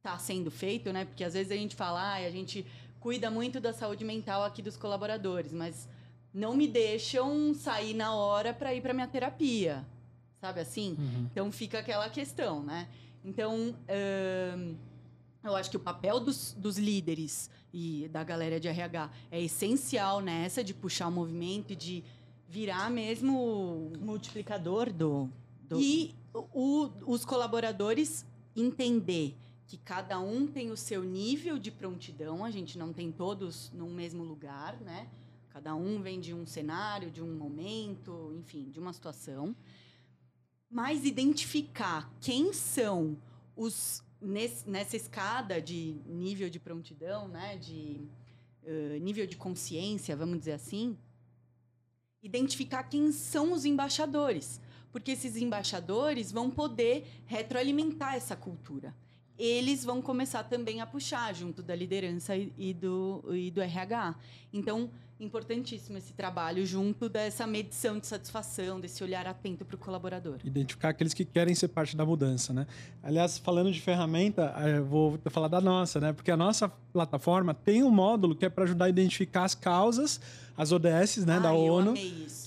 está 0.03 0.19
sendo 0.19 0.51
feito, 0.51 0.91
né? 0.91 1.05
Porque 1.05 1.23
às 1.23 1.33
vezes 1.33 1.49
a 1.49 1.55
gente 1.55 1.77
fala, 1.77 2.01
ah, 2.01 2.15
a 2.15 2.29
gente 2.29 2.67
cuida 2.99 3.31
muito 3.31 3.61
da 3.61 3.71
saúde 3.71 4.03
mental 4.03 4.43
aqui 4.43 4.61
dos 4.61 4.75
colaboradores, 4.75 5.53
mas 5.53 5.87
não 6.33 6.55
me 6.55 6.67
deixam 6.67 7.53
sair 7.53 7.93
na 7.93 8.13
hora 8.13 8.53
para 8.53 8.75
ir 8.75 8.81
para 8.81 8.93
minha 8.93 9.07
terapia, 9.07 9.85
sabe 10.41 10.59
assim? 10.59 10.97
Uhum. 10.99 11.27
Então 11.31 11.51
fica 11.53 11.79
aquela 11.79 12.09
questão, 12.09 12.61
né? 12.61 12.89
Então 13.23 13.73
hum, 14.57 14.75
eu 15.41 15.55
acho 15.55 15.69
que 15.69 15.77
o 15.77 15.79
papel 15.79 16.19
dos, 16.19 16.51
dos 16.51 16.77
líderes 16.77 17.49
e 17.73 18.09
da 18.09 18.25
galera 18.25 18.59
de 18.59 18.67
RH 18.67 19.09
é 19.31 19.41
essencial 19.41 20.19
nessa 20.19 20.61
de 20.61 20.73
puxar 20.73 21.07
o 21.07 21.11
movimento 21.11 21.71
e 21.71 21.75
de 21.77 22.03
virar 22.49 22.91
mesmo 22.91 23.93
multiplicador 24.01 24.91
do, 24.91 25.29
do... 25.61 25.79
e 25.79 26.13
o, 26.33 26.89
os 27.05 27.23
colaboradores 27.23 28.25
entender 28.55 29.37
que 29.67 29.77
cada 29.77 30.19
um 30.19 30.45
tem 30.45 30.71
o 30.71 30.77
seu 30.77 31.03
nível 31.03 31.57
de 31.57 31.71
prontidão, 31.71 32.43
a 32.43 32.51
gente 32.51 32.77
não 32.77 32.91
tem 32.91 33.11
todos 33.11 33.71
no 33.71 33.89
mesmo 33.89 34.23
lugar, 34.23 34.79
né? 34.81 35.09
Cada 35.49 35.75
um 35.75 36.01
vem 36.01 36.19
de 36.19 36.33
um 36.33 36.45
cenário, 36.45 37.11
de 37.11 37.21
um 37.21 37.35
momento, 37.35 38.33
enfim, 38.39 38.69
de 38.69 38.79
uma 38.79 38.91
situação. 38.91 39.55
Mas 40.69 41.05
identificar 41.05 42.11
quem 42.19 42.51
são 42.51 43.17
os 43.55 44.03
nesse, 44.19 44.67
nessa 44.69 44.95
escada 44.95 45.61
de 45.61 46.01
nível 46.05 46.49
de 46.49 46.59
prontidão, 46.59 47.27
né? 47.27 47.57
De 47.57 48.01
uh, 48.63 48.99
nível 48.99 49.27
de 49.27 49.37
consciência, 49.37 50.15
vamos 50.15 50.39
dizer 50.39 50.53
assim, 50.53 50.97
identificar 52.21 52.83
quem 52.83 53.11
são 53.11 53.53
os 53.53 53.63
embaixadores, 53.63 54.59
porque 54.91 55.11
esses 55.11 55.35
embaixadores 55.35 56.31
vão 56.31 56.49
poder 56.49 57.05
retroalimentar 57.25 58.15
essa 58.15 58.35
cultura 58.35 58.93
eles 59.37 59.83
vão 59.83 60.01
começar 60.01 60.43
também 60.43 60.81
a 60.81 60.85
puxar 60.85 61.33
junto 61.33 61.61
da 61.61 61.75
liderança 61.75 62.35
e, 62.35 62.73
do, 62.73 63.23
e 63.33 63.49
do 63.49 63.61
RH. 63.61 64.15
Então, 64.51 64.89
importantíssimo 65.19 65.97
esse 65.97 66.13
trabalho 66.13 66.65
junto 66.65 67.07
dessa 67.07 67.47
medição 67.47 67.97
de 67.97 68.05
satisfação, 68.05 68.79
desse 68.79 69.03
olhar 69.03 69.25
atento 69.25 69.63
para 69.63 69.75
o 69.75 69.77
colaborador. 69.77 70.37
Identificar 70.43 70.89
aqueles 70.89 71.13
que 71.13 71.23
querem 71.23 71.55
ser 71.55 71.69
parte 71.69 71.95
da 71.95 72.05
mudança, 72.05 72.53
né? 72.53 72.67
Aliás, 73.01 73.37
falando 73.37 73.71
de 73.71 73.79
ferramenta, 73.79 74.53
eh, 74.57 74.77
eu 74.77 74.85
vou 74.85 75.19
falar 75.29 75.47
da 75.47 75.61
nossa, 75.61 75.99
né? 75.99 76.13
Porque 76.13 76.31
a 76.31 76.37
nossa 76.37 76.69
plataforma 76.91 77.53
tem 77.53 77.83
um 77.83 77.91
módulo 77.91 78.35
que 78.35 78.45
é 78.45 78.49
para 78.49 78.65
ajudar 78.65 78.85
a 78.85 78.89
identificar 78.89 79.45
as 79.45 79.55
causas, 79.55 80.19
as 80.55 80.71
ODS, 80.71 81.25
né, 81.25 81.37
ah, 81.37 81.39
da 81.39 81.53
ONU, 81.53 81.93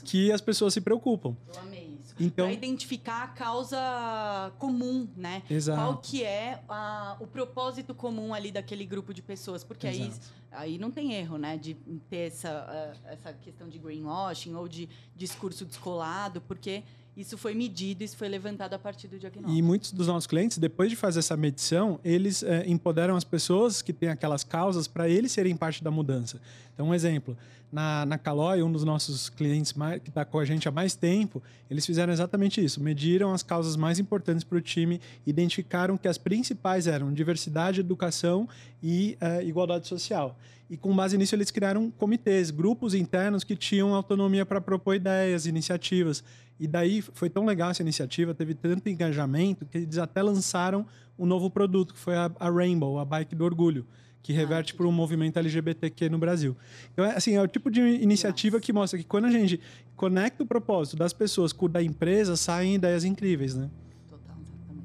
que 0.04 0.30
as 0.30 0.40
pessoas 0.40 0.72
se 0.74 0.80
preocupam. 0.80 1.36
Eu 1.48 1.60
amei 1.60 1.85
então, 2.18 2.46
para 2.46 2.54
identificar 2.54 3.22
a 3.24 3.28
causa 3.28 4.52
comum, 4.58 5.08
né? 5.16 5.42
Exato. 5.48 5.80
Qual 5.80 5.96
que 5.98 6.24
é 6.24 6.62
a, 6.68 7.16
o 7.20 7.26
propósito 7.26 7.94
comum 7.94 8.32
ali 8.32 8.50
daquele 8.50 8.84
grupo 8.86 9.12
de 9.12 9.22
pessoas, 9.22 9.62
porque 9.62 9.86
aí, 9.86 10.12
aí 10.50 10.78
não 10.78 10.90
tem 10.90 11.12
erro, 11.14 11.38
né? 11.38 11.56
De 11.56 11.74
ter 12.08 12.28
essa, 12.28 12.94
essa 13.04 13.32
questão 13.32 13.68
de 13.68 13.78
greenwashing 13.78 14.54
ou 14.54 14.66
de 14.66 14.88
discurso 15.14 15.64
descolado, 15.64 16.40
porque 16.40 16.82
isso 17.16 17.38
foi 17.38 17.54
medido, 17.54 18.04
isso 18.04 18.16
foi 18.16 18.28
levantado 18.28 18.74
a 18.74 18.78
partir 18.78 19.08
do 19.08 19.18
diagnóstico. 19.18 19.58
E 19.58 19.62
muitos 19.62 19.90
dos 19.90 20.06
nossos 20.06 20.26
clientes, 20.26 20.58
depois 20.58 20.90
de 20.90 20.96
fazer 20.96 21.20
essa 21.20 21.36
medição, 21.36 21.98
eles 22.04 22.42
é, 22.42 22.68
empoderam 22.68 23.16
as 23.16 23.24
pessoas 23.24 23.80
que 23.80 23.92
têm 23.92 24.10
aquelas 24.10 24.44
causas 24.44 24.86
para 24.86 25.08
eles 25.08 25.32
serem 25.32 25.56
parte 25.56 25.82
da 25.82 25.90
mudança. 25.90 26.38
Então, 26.74 26.88
um 26.88 26.94
exemplo, 26.94 27.34
na, 27.72 28.04
na 28.04 28.18
Caloi, 28.18 28.62
um 28.62 28.70
dos 28.70 28.84
nossos 28.84 29.30
clientes 29.30 29.72
mais, 29.72 30.02
que 30.02 30.10
está 30.10 30.26
com 30.26 30.38
a 30.38 30.44
gente 30.44 30.68
há 30.68 30.70
mais 30.70 30.94
tempo, 30.94 31.42
eles 31.70 31.86
fizeram 31.86 32.12
exatamente 32.12 32.62
isso. 32.62 32.82
Mediram 32.82 33.32
as 33.32 33.42
causas 33.42 33.76
mais 33.76 33.98
importantes 33.98 34.44
para 34.44 34.58
o 34.58 34.60
time, 34.60 35.00
identificaram 35.26 35.96
que 35.96 36.08
as 36.08 36.18
principais 36.18 36.86
eram 36.86 37.12
diversidade, 37.12 37.80
educação 37.80 38.48
e 38.82 39.16
é, 39.20 39.42
igualdade 39.42 39.88
social. 39.88 40.38
E 40.68 40.76
com 40.76 40.94
base 40.94 41.16
nisso, 41.16 41.34
eles 41.34 41.50
criaram 41.50 41.90
comitês, 41.92 42.50
grupos 42.50 42.92
internos 42.92 43.44
que 43.44 43.54
tinham 43.54 43.94
autonomia 43.94 44.44
para 44.44 44.60
propor 44.60 44.96
ideias, 44.96 45.46
iniciativas. 45.46 46.24
E 46.58 46.66
daí 46.66 47.02
foi 47.02 47.28
tão 47.28 47.44
legal 47.44 47.70
essa 47.70 47.82
iniciativa, 47.82 48.34
teve 48.34 48.54
tanto 48.54 48.88
engajamento, 48.88 49.66
que 49.66 49.78
eles 49.78 49.98
até 49.98 50.22
lançaram 50.22 50.86
um 51.18 51.26
novo 51.26 51.50
produto, 51.50 51.94
que 51.94 52.00
foi 52.00 52.16
a, 52.16 52.30
a 52.38 52.50
Rainbow, 52.50 52.98
a 52.98 53.04
bike 53.04 53.34
do 53.34 53.44
orgulho, 53.44 53.86
que 54.22 54.32
ah, 54.32 54.36
reverte 54.36 54.72
ah, 54.72 54.76
para 54.76 54.86
o 54.86 54.92
movimento 54.92 55.38
LGBTQ 55.38 56.08
no 56.08 56.18
Brasil. 56.18 56.56
Então, 56.92 57.04
é, 57.04 57.16
assim, 57.16 57.34
é 57.34 57.42
o 57.42 57.46
tipo 57.46 57.70
de 57.70 57.80
iniciativa 57.80 58.58
que 58.58 58.72
mostra 58.72 58.98
que 58.98 59.04
quando 59.04 59.26
a 59.26 59.30
gente 59.30 59.60
conecta 59.94 60.42
o 60.42 60.46
propósito 60.46 60.96
das 60.96 61.12
pessoas 61.12 61.52
com 61.52 61.66
o 61.66 61.68
da 61.68 61.82
empresa, 61.82 62.36
saem 62.36 62.74
ideias 62.74 63.04
incríveis, 63.04 63.54
né? 63.54 63.70
Total, 64.08 64.36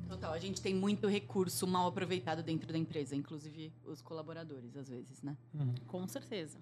Total. 0.10 0.34
A 0.34 0.40
gente 0.40 0.62
tem 0.62 0.76
muito 0.76 1.08
recurso 1.08 1.66
mal 1.66 1.88
aproveitado 1.88 2.44
dentro 2.44 2.72
da 2.72 2.78
empresa, 2.78 3.16
inclusive 3.16 3.72
os 3.86 4.02
colaboradores, 4.02 4.76
às 4.76 4.90
vezes, 4.90 5.22
né? 5.22 5.38
Uhum. 5.54 5.74
Com 5.88 6.08
certeza. 6.08 6.58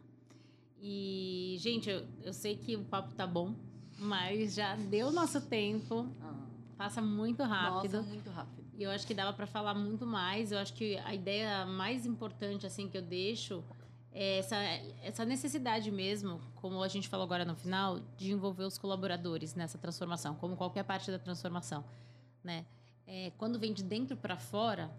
E, 0.82 1.58
gente, 1.60 1.89
eu, 1.89 2.04
eu 2.24 2.32
sei 2.32 2.56
que 2.56 2.76
o 2.76 2.84
papo 2.86 3.13
tá 3.13 3.28
bom, 3.28 3.54
mas 4.00 4.54
já 4.54 4.76
deu 4.76 5.12
nosso 5.12 5.42
tempo. 5.42 6.08
Ah. 6.22 6.46
Passa 6.78 7.02
muito 7.02 7.44
rápido. 7.44 7.98
Nossa, 7.98 8.10
muito 8.10 8.30
rápido. 8.30 8.66
E 8.78 8.84
eu 8.84 8.92
acho 8.92 9.06
que 9.06 9.14
dava 9.14 9.34
para 9.34 9.46
falar 9.46 9.74
muito 9.74 10.06
mais. 10.06 10.52
Eu 10.54 10.60
acho 10.60 10.74
que 10.74 10.98
a 11.00 11.14
ideia 11.14 11.66
mais 11.66 12.06
importante 12.06 12.66
assim 12.66 12.88
que 12.88 12.98
eu 12.98 13.02
deixo 13.02 13.62
é 14.12 14.40
essa, 14.40 14.56
essa 15.04 15.26
necessidade 15.26 15.92
mesmo, 15.92 16.40
como 16.56 16.82
a 16.82 16.88
gente 16.88 17.08
falou 17.08 17.26
agora 17.26 17.44
no 17.44 17.56
final, 17.56 18.00
de 18.18 18.32
envolver 18.32 18.64
os 18.64 18.78
colaboradores 18.78 19.54
nessa 19.54 19.78
transformação, 19.78 20.34
como 20.36 20.56
qualquer 20.56 20.84
parte 20.84 21.12
da 21.12 21.20
transformação, 21.20 21.84
né? 22.44 22.66
É, 23.06 23.32
quando 23.38 23.60
vem 23.60 23.74
de 23.74 23.84
dentro 23.84 24.16
para 24.16 24.38
fora, 24.38 24.90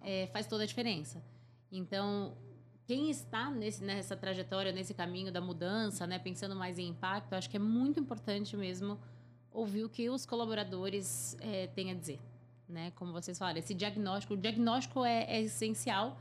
é, 0.00 0.26
faz 0.28 0.46
toda 0.46 0.62
a 0.62 0.66
diferença. 0.66 1.22
Então, 1.70 2.36
quem 2.86 3.10
está 3.10 3.50
nesse, 3.50 3.82
nessa 3.82 4.16
trajetória, 4.16 4.70
nesse 4.70 4.94
caminho 4.94 5.32
da 5.32 5.40
mudança, 5.40 6.06
né, 6.06 6.20
pensando 6.20 6.54
mais 6.54 6.78
em 6.78 6.88
impacto, 6.88 7.32
acho 7.34 7.50
que 7.50 7.56
é 7.56 7.60
muito 7.60 7.98
importante 7.98 8.56
mesmo 8.56 8.96
ouvir 9.50 9.84
o 9.84 9.88
que 9.88 10.08
os 10.08 10.24
colaboradores 10.24 11.36
é, 11.40 11.66
têm 11.66 11.90
a 11.90 11.94
dizer. 11.94 12.20
Né? 12.68 12.92
Como 12.92 13.12
vocês 13.12 13.36
falaram, 13.36 13.58
esse 13.58 13.74
diagnóstico, 13.74 14.34
o 14.34 14.36
diagnóstico 14.36 15.04
é, 15.04 15.24
é 15.24 15.42
essencial 15.42 16.16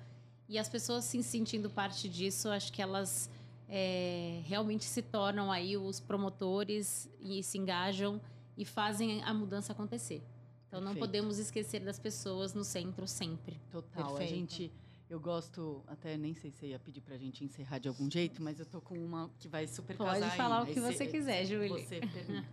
e 0.49 0.57
as 0.57 0.67
pessoas 0.67 1.03
se 1.05 1.21
sentindo 1.21 1.69
parte 1.69 2.09
disso, 2.09 2.49
acho 2.49 2.73
que 2.73 2.81
elas 2.81 3.29
é, 3.69 4.41
realmente 4.45 4.85
se 4.85 5.03
tornam 5.03 5.51
aí 5.51 5.77
os 5.77 5.99
promotores 5.99 7.07
e 7.21 7.43
se 7.43 7.59
engajam 7.59 8.19
e 8.57 8.65
fazem 8.65 9.23
a 9.23 9.33
mudança 9.33 9.71
acontecer. 9.71 10.23
Então 10.67 10.79
Perfeito. 10.79 10.93
não 10.93 10.95
podemos 10.95 11.37
esquecer 11.37 11.81
das 11.81 11.99
pessoas 11.99 12.55
no 12.55 12.63
centro 12.63 13.07
sempre. 13.07 13.59
Total. 13.71 14.15
Perfeito. 14.15 14.33
A 14.33 14.35
gente 14.35 14.71
eu 15.15 15.19
gosto, 15.19 15.81
até 15.87 16.17
nem 16.17 16.33
sei 16.33 16.51
se 16.51 16.57
você 16.57 16.67
ia 16.67 16.79
pedir 16.79 16.99
pra 16.99 17.17
gente 17.17 17.43
encerrar 17.43 17.79
de 17.79 17.87
algum 17.87 18.11
jeito, 18.11 18.43
mas 18.43 18.59
eu 18.59 18.65
tô 18.65 18.81
com 18.81 18.95
uma 18.97 19.29
que 19.39 19.47
vai 19.47 19.65
super 19.65 19.95
Pode 19.95 20.19
casar 20.19 20.35
falar 20.35 20.63
aí. 20.63 20.71
o 20.71 20.73
que 20.73 20.79
você 20.81 21.05
quiser, 21.07 21.45
Júlia. 21.45 21.69
Você 21.69 22.01
pergunta. 22.01 22.45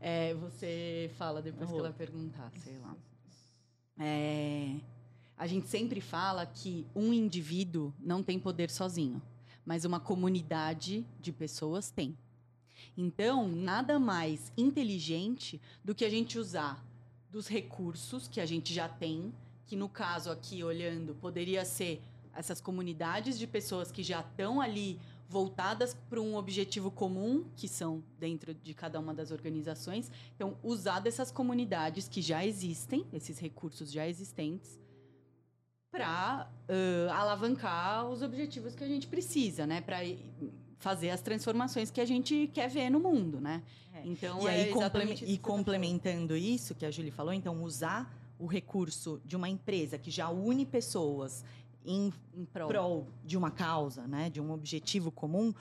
é, 0.00 0.34
você 0.34 1.10
fala 1.16 1.40
depois 1.40 1.70
que 1.70 1.76
ela 1.78 1.92
perguntar, 1.92 2.52
sei 2.62 2.78
lá. 2.78 2.94
É, 3.98 4.76
A 5.38 5.46
gente 5.46 5.68
sempre 5.68 6.00
fala 6.02 6.44
que 6.44 6.86
um 6.94 7.12
indivíduo 7.14 7.94
não 7.98 8.22
tem 8.22 8.38
poder 8.38 8.70
sozinho, 8.70 9.22
mas 9.64 9.84
uma 9.86 9.98
comunidade 9.98 11.06
de 11.20 11.32
pessoas 11.32 11.90
tem. 11.90 12.16
Então, 12.94 13.48
nada 13.48 13.98
mais 13.98 14.52
inteligente 14.56 15.60
do 15.82 15.94
que 15.94 16.04
a 16.04 16.10
gente 16.10 16.38
usar 16.38 16.84
dos 17.30 17.48
recursos 17.48 18.28
que 18.28 18.40
a 18.40 18.46
gente 18.46 18.72
já 18.72 18.86
tem, 18.88 19.32
que 19.66 19.76
no 19.76 19.88
caso 19.88 20.30
aqui 20.30 20.62
olhando 20.62 21.14
poderia 21.14 21.64
ser 21.64 22.02
essas 22.34 22.60
comunidades 22.60 23.38
de 23.38 23.46
pessoas 23.46 23.90
que 23.90 24.02
já 24.02 24.20
estão 24.20 24.60
ali 24.60 25.00
voltadas 25.28 25.96
para 26.08 26.20
um 26.20 26.36
objetivo 26.36 26.90
comum, 26.90 27.44
que 27.56 27.66
são 27.66 28.02
dentro 28.18 28.54
de 28.54 28.74
cada 28.74 29.00
uma 29.00 29.12
das 29.12 29.30
organizações. 29.30 30.10
Então, 30.34 30.56
usar 30.62 31.00
dessas 31.00 31.30
comunidades 31.30 32.06
que 32.06 32.22
já 32.22 32.44
existem, 32.46 33.04
esses 33.12 33.38
recursos 33.38 33.90
já 33.90 34.06
existentes, 34.06 34.78
para 35.90 36.48
uh, 36.68 37.10
alavancar 37.12 38.08
os 38.08 38.22
objetivos 38.22 38.74
que 38.74 38.84
a 38.84 38.88
gente 38.88 39.06
precisa, 39.06 39.66
né? 39.66 39.80
Para 39.80 39.98
fazer 40.78 41.10
as 41.10 41.22
transformações 41.22 41.90
que 41.90 42.00
a 42.00 42.04
gente 42.04 42.48
quer 42.52 42.68
ver 42.68 42.90
no 42.90 43.00
mundo, 43.00 43.40
né? 43.40 43.62
É. 43.94 44.02
Então, 44.04 44.42
e, 44.42 44.48
aí, 44.48 44.60
é 44.60 44.70
e 45.26 45.38
tá 45.38 45.42
complementando 45.42 46.36
isso 46.36 46.74
que 46.74 46.84
a 46.84 46.90
Julie 46.90 47.10
falou, 47.10 47.32
então 47.32 47.62
usar 47.62 48.14
o 48.38 48.46
recurso 48.46 49.20
de 49.24 49.36
uma 49.36 49.48
empresa 49.48 49.98
que 49.98 50.10
já 50.10 50.28
une 50.28 50.66
pessoas 50.66 51.44
em, 51.84 52.12
em 52.34 52.44
prol. 52.44 52.68
prol. 52.68 53.08
de 53.24 53.36
uma 53.36 53.50
causa, 53.50 54.06
né, 54.06 54.28
de 54.28 54.40
um 54.40 54.50
objetivo 54.50 55.10
comum, 55.10 55.54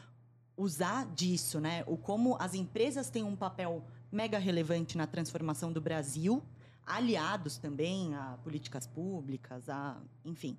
usar 0.57 1.05
disso, 1.13 1.59
né, 1.59 1.83
o 1.87 1.97
como 1.97 2.35
as 2.39 2.53
empresas 2.53 3.09
têm 3.09 3.23
um 3.23 3.35
papel 3.35 3.83
mega 4.11 4.37
relevante 4.37 4.97
na 4.97 5.05
transformação 5.05 5.71
do 5.71 5.81
Brasil, 5.81 6.41
aliados 6.85 7.57
também 7.57 8.13
a 8.15 8.37
políticas 8.43 8.87
públicas, 8.87 9.69
a, 9.69 9.97
enfim, 10.23 10.57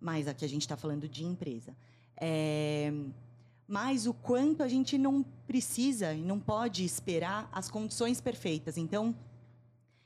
mas 0.00 0.28
aqui 0.28 0.44
a 0.44 0.48
gente 0.48 0.62
está 0.62 0.76
falando 0.76 1.08
de 1.08 1.24
empresa. 1.24 1.74
É, 2.16 2.92
mas 3.66 4.06
o 4.06 4.12
quanto 4.12 4.62
a 4.62 4.68
gente 4.68 4.98
não 4.98 5.22
precisa 5.46 6.12
e 6.12 6.22
não 6.22 6.38
pode 6.38 6.84
esperar 6.84 7.48
as 7.52 7.70
condições 7.70 8.20
perfeitas. 8.20 8.76
Então, 8.76 9.14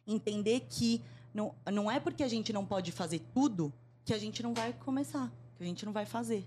entender 0.07 0.67
que 0.69 1.03
não, 1.37 1.55
não 1.71 1.91
é 1.91 2.01
porque 2.01 2.23
a 2.23 2.29
gente 2.29 2.53
não 2.53 2.65
pode 2.65 2.91
fazer 2.91 3.21
tudo 3.35 3.73
que 4.05 4.15
a 4.15 4.19
gente 4.19 4.43
não 4.43 4.55
vai 4.55 4.73
começar, 4.73 5.31
que 5.57 5.63
a 5.63 5.67
gente 5.67 5.85
não 5.85 5.93
vai 5.93 6.07
fazer. 6.07 6.47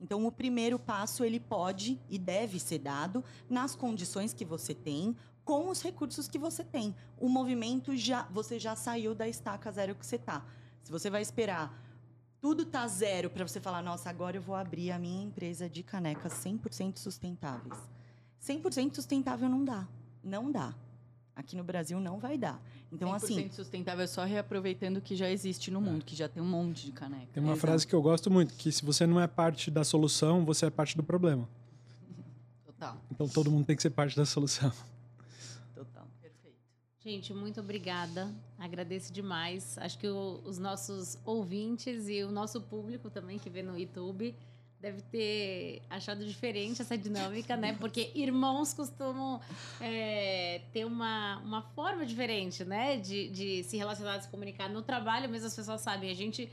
Então, 0.00 0.26
o 0.26 0.32
primeiro 0.32 0.78
passo 0.78 1.24
ele 1.24 1.40
pode 1.40 1.98
e 2.10 2.18
deve 2.18 2.58
ser 2.58 2.78
dado 2.80 3.24
nas 3.48 3.74
condições 3.74 4.34
que 4.34 4.44
você 4.44 4.74
tem, 4.74 5.16
com 5.44 5.68
os 5.68 5.80
recursos 5.80 6.28
que 6.28 6.38
você 6.38 6.64
tem. 6.64 6.94
O 7.16 7.28
movimento 7.28 7.96
já, 7.96 8.24
você 8.24 8.58
já 8.58 8.74
saiu 8.74 9.14
da 9.14 9.28
estaca 9.28 9.70
zero 9.70 9.94
que 9.94 10.04
você 10.04 10.16
está. 10.16 10.44
Se 10.82 10.90
você 10.90 11.08
vai 11.08 11.22
esperar 11.22 11.86
tudo 12.40 12.64
tá 12.64 12.86
zero 12.86 13.28
para 13.28 13.46
você 13.46 13.60
falar, 13.60 13.82
nossa, 13.82 14.08
agora 14.08 14.36
eu 14.36 14.40
vou 14.40 14.54
abrir 14.54 14.92
a 14.92 14.98
minha 14.98 15.24
empresa 15.24 15.68
de 15.68 15.82
canecas 15.82 16.32
100% 16.34 16.98
sustentáveis. 16.98 17.76
100% 18.40 18.94
sustentável 18.94 19.48
não 19.48 19.64
dá. 19.64 19.88
Não 20.22 20.52
dá. 20.52 20.72
Aqui 21.34 21.56
no 21.56 21.64
Brasil 21.64 21.98
não 21.98 22.18
vai 22.20 22.38
dar. 22.38 22.62
Então, 22.92 23.10
100% 23.10 23.16
assim. 23.16 23.50
sustentável 23.50 24.04
é 24.04 24.06
só 24.06 24.24
reaproveitando 24.24 24.98
o 24.98 25.00
que 25.00 25.16
já 25.16 25.30
existe 25.30 25.70
no 25.70 25.80
mundo, 25.80 26.04
que 26.04 26.14
já 26.14 26.28
tem 26.28 26.42
um 26.42 26.46
monte 26.46 26.86
de 26.86 26.92
caneca. 26.92 27.28
Tem 27.32 27.42
uma 27.42 27.54
é 27.54 27.56
frase 27.56 27.86
que 27.86 27.94
eu 27.94 28.00
gosto 28.00 28.30
muito: 28.30 28.54
que 28.54 28.70
se 28.70 28.84
você 28.84 29.06
não 29.06 29.20
é 29.20 29.26
parte 29.26 29.70
da 29.70 29.84
solução, 29.84 30.44
você 30.44 30.66
é 30.66 30.70
parte 30.70 30.96
do 30.96 31.02
problema. 31.02 31.48
Total. 32.64 32.96
Então 33.10 33.28
todo 33.28 33.50
mundo 33.50 33.64
tem 33.64 33.74
que 33.74 33.82
ser 33.82 33.90
parte 33.90 34.16
da 34.16 34.24
solução. 34.24 34.72
Total. 35.74 36.06
Perfeito. 36.22 36.56
Gente, 37.02 37.34
muito 37.34 37.60
obrigada. 37.60 38.32
Agradeço 38.58 39.12
demais. 39.12 39.76
Acho 39.78 39.98
que 39.98 40.08
o, 40.08 40.40
os 40.44 40.58
nossos 40.58 41.18
ouvintes 41.24 42.08
e 42.08 42.22
o 42.22 42.30
nosso 42.30 42.60
público 42.60 43.10
também 43.10 43.38
que 43.38 43.50
vê 43.50 43.62
no 43.62 43.76
YouTube 43.76 44.34
deve 44.86 45.02
ter 45.02 45.82
achado 45.90 46.24
diferente 46.24 46.80
essa 46.80 46.96
dinâmica, 46.96 47.56
né? 47.56 47.76
Porque 47.80 48.12
irmãos 48.14 48.72
costumam 48.72 49.40
é, 49.80 50.60
ter 50.72 50.84
uma, 50.84 51.38
uma 51.38 51.62
forma 51.62 52.06
diferente, 52.06 52.64
né? 52.64 52.96
De, 52.96 53.28
de 53.28 53.64
se 53.64 53.76
relacionar, 53.76 54.18
de 54.18 54.24
se 54.24 54.30
comunicar 54.30 54.68
no 54.70 54.82
trabalho, 54.82 55.28
mas 55.28 55.44
as 55.44 55.56
pessoas 55.56 55.80
sabem, 55.80 56.08
a 56.08 56.14
gente 56.14 56.48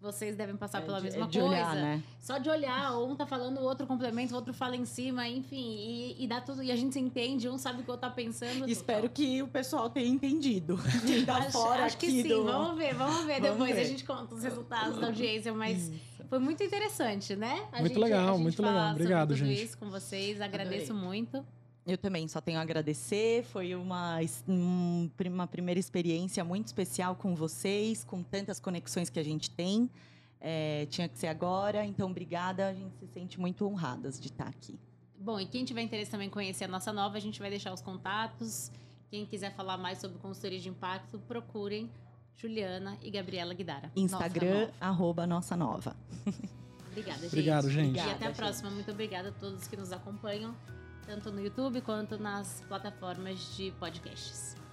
vocês 0.00 0.36
devem 0.36 0.56
passar 0.56 0.82
é, 0.82 0.84
pela 0.84 1.00
mesma 1.00 1.24
é 1.24 1.28
de 1.28 1.38
coisa. 1.38 1.54
Olhar, 1.54 1.74
né? 1.74 2.02
Só 2.20 2.38
de 2.38 2.48
olhar, 2.48 2.98
um 2.98 3.16
tá 3.16 3.26
falando, 3.26 3.58
o 3.58 3.62
outro 3.62 3.86
complementa, 3.86 4.34
o 4.34 4.36
outro 4.36 4.52
fala 4.52 4.76
em 4.76 4.84
cima, 4.84 5.26
enfim, 5.28 5.76
e, 5.78 6.24
e 6.24 6.28
dá 6.28 6.40
tudo, 6.40 6.62
e 6.62 6.70
a 6.70 6.76
gente 6.76 6.92
se 6.92 7.00
entende, 7.00 7.48
um 7.48 7.58
sabe 7.58 7.80
o 7.80 7.84
que 7.84 7.90
o 7.90 7.92
outro 7.92 8.08
tá 8.08 8.14
pensando. 8.14 8.68
Espero 8.68 9.08
que 9.08 9.42
o 9.42 9.48
pessoal 9.48 9.88
tenha 9.88 10.08
entendido. 10.08 10.78
da 11.24 11.36
acho, 11.36 11.52
fora 11.52 11.84
acho 11.84 11.96
que 11.96 12.10
sim, 12.10 12.28
do... 12.28 12.44
vamos 12.44 12.76
ver, 12.76 12.94
vamos 12.94 13.24
ver 13.24 13.40
vamos 13.40 13.58
depois, 13.58 13.74
ver. 13.74 13.80
a 13.80 13.84
gente 13.84 14.04
conta 14.04 14.34
os 14.34 14.42
resultados 14.42 14.98
da 14.98 15.06
audiência, 15.06 15.52
mas 15.52 15.90
foi 16.28 16.38
muito 16.38 16.62
interessante, 16.62 17.34
né? 17.34 17.66
A 17.72 17.80
muito 17.80 17.94
gente, 17.94 18.02
legal, 18.02 18.38
muito 18.38 18.62
legal. 18.62 18.92
Obrigado, 18.92 19.28
tudo 19.28 19.38
gente. 19.38 19.62
isso 19.62 19.78
com 19.78 19.88
vocês, 19.90 20.40
agradeço 20.40 20.92
Adorei. 20.92 21.08
muito. 21.08 21.44
Eu 21.86 21.96
também 21.96 22.26
só 22.26 22.40
tenho 22.40 22.58
a 22.58 22.62
agradecer. 22.62 23.44
Foi 23.44 23.72
uma, 23.76 24.18
uma 25.24 25.46
primeira 25.46 25.78
experiência 25.78 26.44
muito 26.44 26.66
especial 26.66 27.14
com 27.14 27.36
vocês, 27.36 28.02
com 28.02 28.24
tantas 28.24 28.58
conexões 28.58 29.08
que 29.08 29.20
a 29.20 29.22
gente 29.22 29.48
tem. 29.50 29.88
É, 30.40 30.86
tinha 30.86 31.08
que 31.08 31.16
ser 31.16 31.28
agora, 31.28 31.84
então 31.84 32.10
obrigada. 32.10 32.66
A 32.68 32.74
gente 32.74 32.96
se 32.96 33.06
sente 33.06 33.38
muito 33.38 33.64
honradas 33.64 34.18
de 34.18 34.26
estar 34.26 34.48
aqui. 34.48 34.76
Bom, 35.16 35.38
e 35.38 35.46
quem 35.46 35.64
tiver 35.64 35.80
interesse 35.80 36.10
também 36.10 36.26
em 36.26 36.30
conhecer 36.30 36.64
a 36.64 36.68
nossa 36.68 36.92
nova, 36.92 37.16
a 37.16 37.20
gente 37.20 37.38
vai 37.38 37.50
deixar 37.50 37.72
os 37.72 37.80
contatos. 37.80 38.70
Quem 39.08 39.24
quiser 39.24 39.54
falar 39.54 39.78
mais 39.78 39.98
sobre 39.98 40.18
consultoria 40.18 40.58
de 40.58 40.68
impacto, 40.68 41.20
procurem 41.20 41.88
Juliana 42.36 42.98
e 43.00 43.10
Gabriela 43.12 43.54
Guidara. 43.54 43.92
Instagram, 43.94 44.66
nossa 44.66 44.72
arroba 44.80 45.24
nossa 45.24 45.56
nova. 45.56 45.96
Obrigada, 46.90 47.20
gente. 47.20 47.28
Obrigado, 47.28 47.70
gente. 47.70 47.96
e 47.96 48.00
até 48.00 48.26
a 48.26 48.32
próxima. 48.32 48.70
Muito 48.70 48.90
obrigada 48.90 49.28
a 49.28 49.32
todos 49.32 49.68
que 49.68 49.76
nos 49.76 49.92
acompanham 49.92 50.54
tanto 51.06 51.30
no 51.30 51.40
YouTube 51.40 51.80
quanto 51.82 52.18
nas 52.18 52.62
plataformas 52.68 53.56
de 53.56 53.70
podcasts. 53.78 54.65